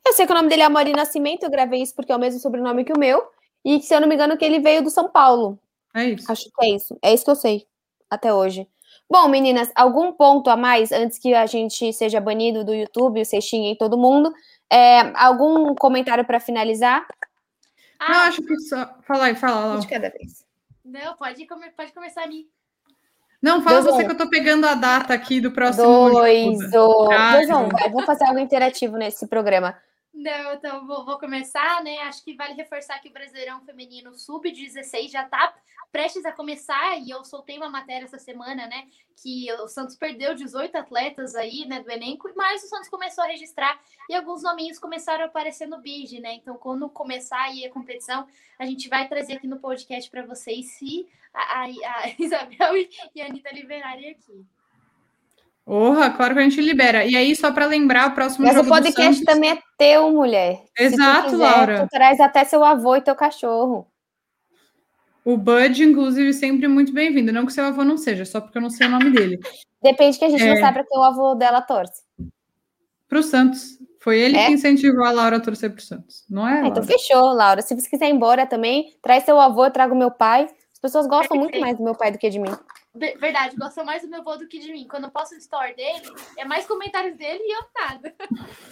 Eu 0.06 0.12
sei 0.12 0.26
que 0.26 0.32
o 0.32 0.34
nome 0.34 0.48
dele 0.48 0.62
é 0.62 0.66
Amori 0.66 0.92
Nascimento, 0.92 1.44
eu 1.44 1.50
gravei 1.50 1.82
isso 1.82 1.94
porque 1.96 2.12
é 2.12 2.16
o 2.16 2.20
mesmo 2.20 2.38
sobrenome 2.38 2.84
que 2.84 2.92
o 2.92 2.98
meu. 2.98 3.24
E 3.64 3.80
se 3.80 3.94
eu 3.94 4.00
não 4.00 4.08
me 4.08 4.14
engano, 4.14 4.36
que 4.36 4.44
ele 4.44 4.60
veio 4.60 4.82
do 4.82 4.90
São 4.90 5.08
Paulo. 5.08 5.58
É 5.94 6.10
isso. 6.10 6.30
Acho 6.30 6.44
que 6.44 6.66
é 6.66 6.76
isso. 6.76 6.98
É 7.02 7.14
isso 7.14 7.24
que 7.24 7.30
eu 7.30 7.36
sei 7.36 7.66
até 8.12 8.32
hoje. 8.32 8.68
Bom, 9.10 9.26
meninas, 9.26 9.72
algum 9.74 10.12
ponto 10.12 10.50
a 10.50 10.56
mais 10.56 10.92
antes 10.92 11.18
que 11.18 11.34
a 11.34 11.46
gente 11.46 11.92
seja 11.94 12.20
banido 12.20 12.62
do 12.62 12.74
YouTube, 12.74 13.22
o 13.22 13.24
xinguem 13.24 13.74
todo 13.74 13.96
mundo? 13.96 14.32
É, 14.70 15.00
algum 15.14 15.74
comentário 15.74 16.24
para 16.24 16.38
finalizar? 16.38 17.06
Ah, 17.98 18.12
não, 18.12 18.18
acho 18.20 18.42
que 18.42 18.58
só. 18.60 18.94
Fala 19.02 19.26
aí, 19.26 19.34
fala 19.34 19.74
lá. 19.74 19.76
De 19.80 19.86
cada 19.86 20.10
vez. 20.10 20.44
Não, 20.84 21.16
pode, 21.16 21.46
pode 21.76 21.92
começar 21.92 22.22
ali. 22.22 22.46
Não, 23.40 23.62
fala 23.62 23.80
dois 23.80 23.94
você 23.94 24.02
um. 24.02 24.06
que 24.06 24.12
eu 24.12 24.18
tô 24.18 24.28
pegando 24.28 24.66
a 24.66 24.74
data 24.74 25.14
aqui 25.14 25.40
do 25.40 25.52
próximo. 25.52 25.84
Dois, 26.10 26.72
ou... 26.74 27.08
dois 27.08 27.50
um. 27.50 27.68
Vai, 27.68 27.90
vou 27.90 28.04
fazer 28.04 28.24
algo 28.24 28.38
interativo 28.38 28.96
nesse 28.96 29.26
programa. 29.26 29.76
Não, 30.22 30.54
então 30.54 30.86
vou, 30.86 31.04
vou, 31.04 31.18
começar, 31.18 31.82
né? 31.82 31.98
Acho 32.02 32.22
que 32.22 32.36
vale 32.36 32.54
reforçar 32.54 33.00
que 33.00 33.08
o 33.08 33.12
Brasileirão 33.12 33.60
Feminino 33.64 34.14
Sub-16 34.14 35.10
já 35.10 35.24
tá 35.24 35.52
prestes 35.90 36.24
a 36.24 36.30
começar, 36.30 36.96
e 37.00 37.10
eu 37.10 37.24
soltei 37.24 37.56
uma 37.56 37.68
matéria 37.68 38.04
essa 38.04 38.20
semana, 38.20 38.68
né? 38.68 38.86
Que 39.20 39.52
o 39.54 39.66
Santos 39.66 39.96
perdeu 39.96 40.32
18 40.32 40.76
atletas 40.76 41.34
aí, 41.34 41.66
né, 41.66 41.80
do 41.82 41.90
elenco, 41.90 42.30
mas 42.36 42.62
o 42.62 42.68
Santos 42.68 42.88
começou 42.88 43.24
a 43.24 43.26
registrar 43.26 43.80
e 44.08 44.14
alguns 44.14 44.44
nominhos 44.44 44.78
começaram 44.78 45.24
a 45.24 45.26
aparecer 45.26 45.66
no 45.66 45.80
BID, 45.80 46.20
né? 46.20 46.34
Então, 46.34 46.56
quando 46.56 46.88
começar 46.88 47.42
aí 47.42 47.66
a 47.66 47.70
competição, 47.70 48.24
a 48.60 48.64
gente 48.64 48.88
vai 48.88 49.08
trazer 49.08 49.34
aqui 49.34 49.48
no 49.48 49.58
podcast 49.58 50.08
para 50.08 50.24
vocês 50.24 50.70
se 50.78 51.08
a, 51.34 51.62
a, 51.62 51.64
a 51.64 52.14
Isabel 52.16 52.76
e 53.12 53.20
a 53.20 53.26
Anitta 53.26 53.52
liberarem 53.52 54.10
aqui. 54.10 54.46
Porra, 55.64 56.10
claro 56.10 56.34
que 56.34 56.40
a 56.40 56.42
gente 56.42 56.60
libera. 56.60 57.04
E 57.04 57.16
aí, 57.16 57.34
só 57.36 57.52
para 57.52 57.66
lembrar, 57.66 58.10
o 58.10 58.14
próximo 58.14 58.44
Mas 58.44 58.56
jogo 58.56 58.66
o 58.66 58.72
podcast 58.72 59.24
também 59.24 59.50
é 59.50 59.58
teu, 59.78 60.10
mulher. 60.10 60.58
Exato, 60.76 61.28
tu 61.28 61.30
quiser, 61.32 61.44
Laura. 61.44 61.86
Tu 61.86 61.88
traz 61.90 62.20
até 62.20 62.44
seu 62.44 62.64
avô 62.64 62.96
e 62.96 63.00
teu 63.00 63.14
cachorro. 63.14 63.86
O 65.24 65.36
Bud, 65.36 65.84
inclusive, 65.84 66.32
sempre 66.32 66.66
muito 66.66 66.92
bem-vindo. 66.92 67.32
Não 67.32 67.46
que 67.46 67.52
seu 67.52 67.64
avô 67.64 67.84
não 67.84 67.96
seja, 67.96 68.24
só 68.24 68.40
porque 68.40 68.58
eu 68.58 68.62
não 68.62 68.70
sei 68.70 68.88
o 68.88 68.90
nome 68.90 69.10
dele. 69.10 69.38
Depende 69.80 70.18
que 70.18 70.24
a 70.24 70.28
gente 70.28 70.42
é... 70.42 70.48
não 70.48 70.56
sabe 70.56 70.74
para 70.74 70.84
quem 70.84 70.98
o 70.98 71.02
avô 71.02 71.34
dela 71.36 71.62
torce. 71.62 72.02
Para 73.08 73.20
o 73.20 73.22
Santos. 73.22 73.78
Foi 74.00 74.18
ele 74.18 74.36
é? 74.36 74.46
que 74.46 74.52
incentivou 74.52 75.04
a 75.04 75.12
Laura 75.12 75.36
a 75.36 75.40
torcer 75.40 75.70
para 75.70 75.78
o 75.78 75.82
Santos, 75.82 76.24
não 76.28 76.48
é? 76.48 76.62
Ah, 76.62 76.66
então 76.66 76.82
fechou, 76.82 77.32
Laura. 77.32 77.62
Se 77.62 77.72
você 77.72 77.88
quiser 77.88 78.08
ir 78.08 78.12
embora 78.12 78.46
também, 78.46 78.96
traz 79.00 79.22
seu 79.22 79.38
avô, 79.38 79.66
eu 79.66 79.70
trago 79.70 79.94
meu 79.94 80.10
pai. 80.10 80.48
As 80.72 80.80
pessoas 80.80 81.06
gostam 81.06 81.36
muito 81.36 81.60
mais 81.60 81.76
do 81.76 81.84
meu 81.84 81.94
pai 81.94 82.10
do 82.10 82.18
que 82.18 82.28
de 82.28 82.40
mim. 82.40 82.50
Verdade, 82.94 83.56
gostam 83.56 83.86
mais 83.86 84.02
do 84.02 84.08
meu 84.08 84.20
avô 84.20 84.36
do 84.36 84.46
que 84.46 84.58
de 84.58 84.70
mim. 84.70 84.86
Quando 84.86 85.04
eu 85.04 85.10
posto 85.10 85.34
o 85.34 85.38
story 85.38 85.74
dele, 85.74 86.02
é 86.36 86.44
mais 86.44 86.66
comentários 86.66 87.16
dele 87.16 87.40
e 87.40 87.56
eu 87.56 87.62
nada. 87.74 88.14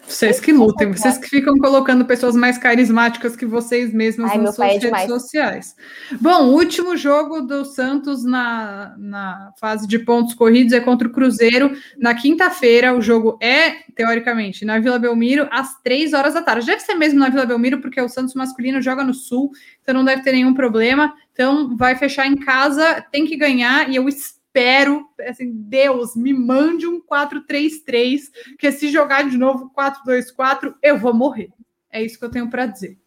Vocês 0.07 0.39
que 0.39 0.53
lutem, 0.53 0.93
vocês 0.93 1.17
que 1.17 1.27
ficam 1.27 1.57
colocando 1.57 2.05
pessoas 2.05 2.37
mais 2.37 2.59
carismáticas 2.59 3.35
que 3.35 3.47
vocês 3.47 3.95
mesmos 3.95 4.31
Ai, 4.31 4.37
nas 4.37 4.57
suas 4.57 4.69
é 4.69 4.73
redes 4.73 4.87
demais. 4.89 5.09
sociais. 5.09 5.77
Bom, 6.21 6.49
o 6.49 6.53
último 6.53 6.99
jogo 6.99 7.41
do 7.41 7.65
Santos 7.65 8.23
na, 8.23 8.95
na 8.99 9.55
fase 9.59 9.89
de 9.89 9.99
pontos 9.99 10.35
corridos 10.35 10.75
é 10.75 10.81
contra 10.81 11.09
o 11.09 11.13
Cruzeiro. 11.13 11.75
Na 11.97 12.15
quinta-feira, 12.15 12.95
o 12.95 13.01
jogo 13.01 13.39
é, 13.41 13.71
teoricamente, 13.95 14.67
na 14.67 14.79
Vila 14.79 14.99
Belmiro, 14.99 15.49
às 15.51 15.81
três 15.81 16.13
horas 16.13 16.35
da 16.35 16.43
tarde. 16.43 16.67
Deve 16.67 16.83
ser 16.83 16.95
mesmo 16.95 17.19
na 17.19 17.31
Vila 17.31 17.47
Belmiro, 17.47 17.81
porque 17.81 18.01
o 18.01 18.09
Santos 18.09 18.35
masculino 18.35 18.83
joga 18.83 19.03
no 19.03 19.15
Sul, 19.15 19.51
então 19.81 19.95
não 19.95 20.05
deve 20.05 20.23
ter 20.23 20.33
nenhum 20.33 20.53
problema. 20.53 21.15
Então, 21.41 21.75
vai 21.75 21.97
fechar 21.97 22.27
em 22.27 22.37
casa, 22.37 23.01
tem 23.11 23.25
que 23.25 23.35
ganhar, 23.35 23.89
e 23.89 23.97
eu 23.97 24.07
espero, 24.07 25.09
assim, 25.27 25.51
Deus, 25.51 26.15
me 26.15 26.35
mande 26.35 26.87
um 26.87 27.01
4-3-3, 27.01 28.31
que 28.59 28.71
se 28.71 28.91
jogar 28.91 29.27
de 29.27 29.39
novo 29.39 29.73
4-2-4, 29.75 30.75
eu 30.83 30.99
vou 30.99 31.15
morrer. 31.15 31.51
É 31.91 32.03
isso 32.03 32.19
que 32.19 32.25
eu 32.27 32.31
tenho 32.31 32.51
para 32.51 32.67
dizer. 32.67 33.01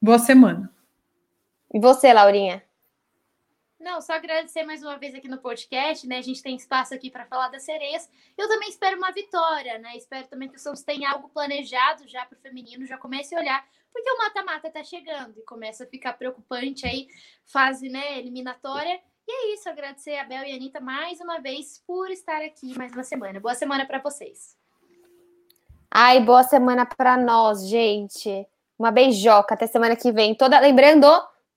Boa 0.00 0.18
semana. 0.18 0.74
E 1.74 1.78
você, 1.78 2.10
Laurinha? 2.10 2.64
Não, 3.78 4.00
só 4.00 4.14
agradecer 4.14 4.64
mais 4.64 4.82
uma 4.82 4.96
vez 4.96 5.14
aqui 5.14 5.28
no 5.28 5.36
podcast, 5.36 6.06
né? 6.06 6.16
A 6.16 6.22
gente 6.22 6.42
tem 6.42 6.56
espaço 6.56 6.94
aqui 6.94 7.10
para 7.10 7.26
falar 7.26 7.48
das 7.48 7.64
sereias. 7.64 8.08
Eu 8.36 8.48
também 8.48 8.70
espero 8.70 8.96
uma 8.96 9.12
vitória, 9.12 9.78
né? 9.78 9.94
Espero 9.94 10.26
também 10.26 10.48
que 10.48 10.56
o 10.56 10.58
Santos 10.58 10.82
tenha 10.82 11.10
algo 11.10 11.28
planejado 11.28 12.08
já 12.08 12.24
para 12.24 12.38
o 12.38 12.40
feminino, 12.40 12.86
já 12.86 12.96
comece 12.96 13.34
a 13.34 13.38
olhar 13.38 13.64
porque 13.92 14.10
o 14.10 14.18
mata-mata 14.18 14.70
tá 14.70 14.82
chegando 14.84 15.38
e 15.38 15.42
começa 15.42 15.84
a 15.84 15.86
ficar 15.86 16.14
preocupante 16.14 16.86
aí, 16.86 17.08
fase 17.44 17.88
né, 17.88 18.18
eliminatória. 18.18 19.00
E 19.26 19.30
é 19.30 19.54
isso, 19.54 19.68
agradecer 19.68 20.16
a 20.16 20.24
Bel 20.24 20.44
e 20.44 20.52
a 20.52 20.56
Anitta 20.56 20.80
mais 20.80 21.20
uma 21.20 21.38
vez 21.38 21.82
por 21.86 22.10
estar 22.10 22.40
aqui 22.42 22.76
mais 22.78 22.92
uma 22.92 23.04
semana. 23.04 23.38
Boa 23.38 23.54
semana 23.54 23.86
para 23.86 23.98
vocês. 23.98 24.56
Ai, 25.90 26.20
boa 26.20 26.42
semana 26.42 26.86
para 26.86 27.16
nós, 27.16 27.66
gente. 27.66 28.46
Uma 28.78 28.90
beijoca, 28.90 29.54
até 29.54 29.66
semana 29.66 29.96
que 29.96 30.12
vem. 30.12 30.34
Toda, 30.34 30.58
lembrando, 30.60 31.06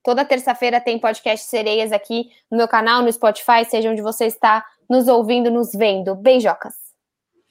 toda 0.04 0.26
terça-feira 0.26 0.82
tem 0.82 1.00
podcast 1.00 1.48
Sereias 1.48 1.92
aqui 1.92 2.30
no 2.50 2.58
meu 2.58 2.68
canal, 2.68 3.02
no 3.02 3.12
Spotify, 3.12 3.64
seja 3.66 3.90
onde 3.90 4.02
você 4.02 4.26
está 4.26 4.66
nos 4.90 5.08
ouvindo, 5.08 5.50
nos 5.50 5.72
vendo. 5.72 6.16
Beijocas. 6.16 6.91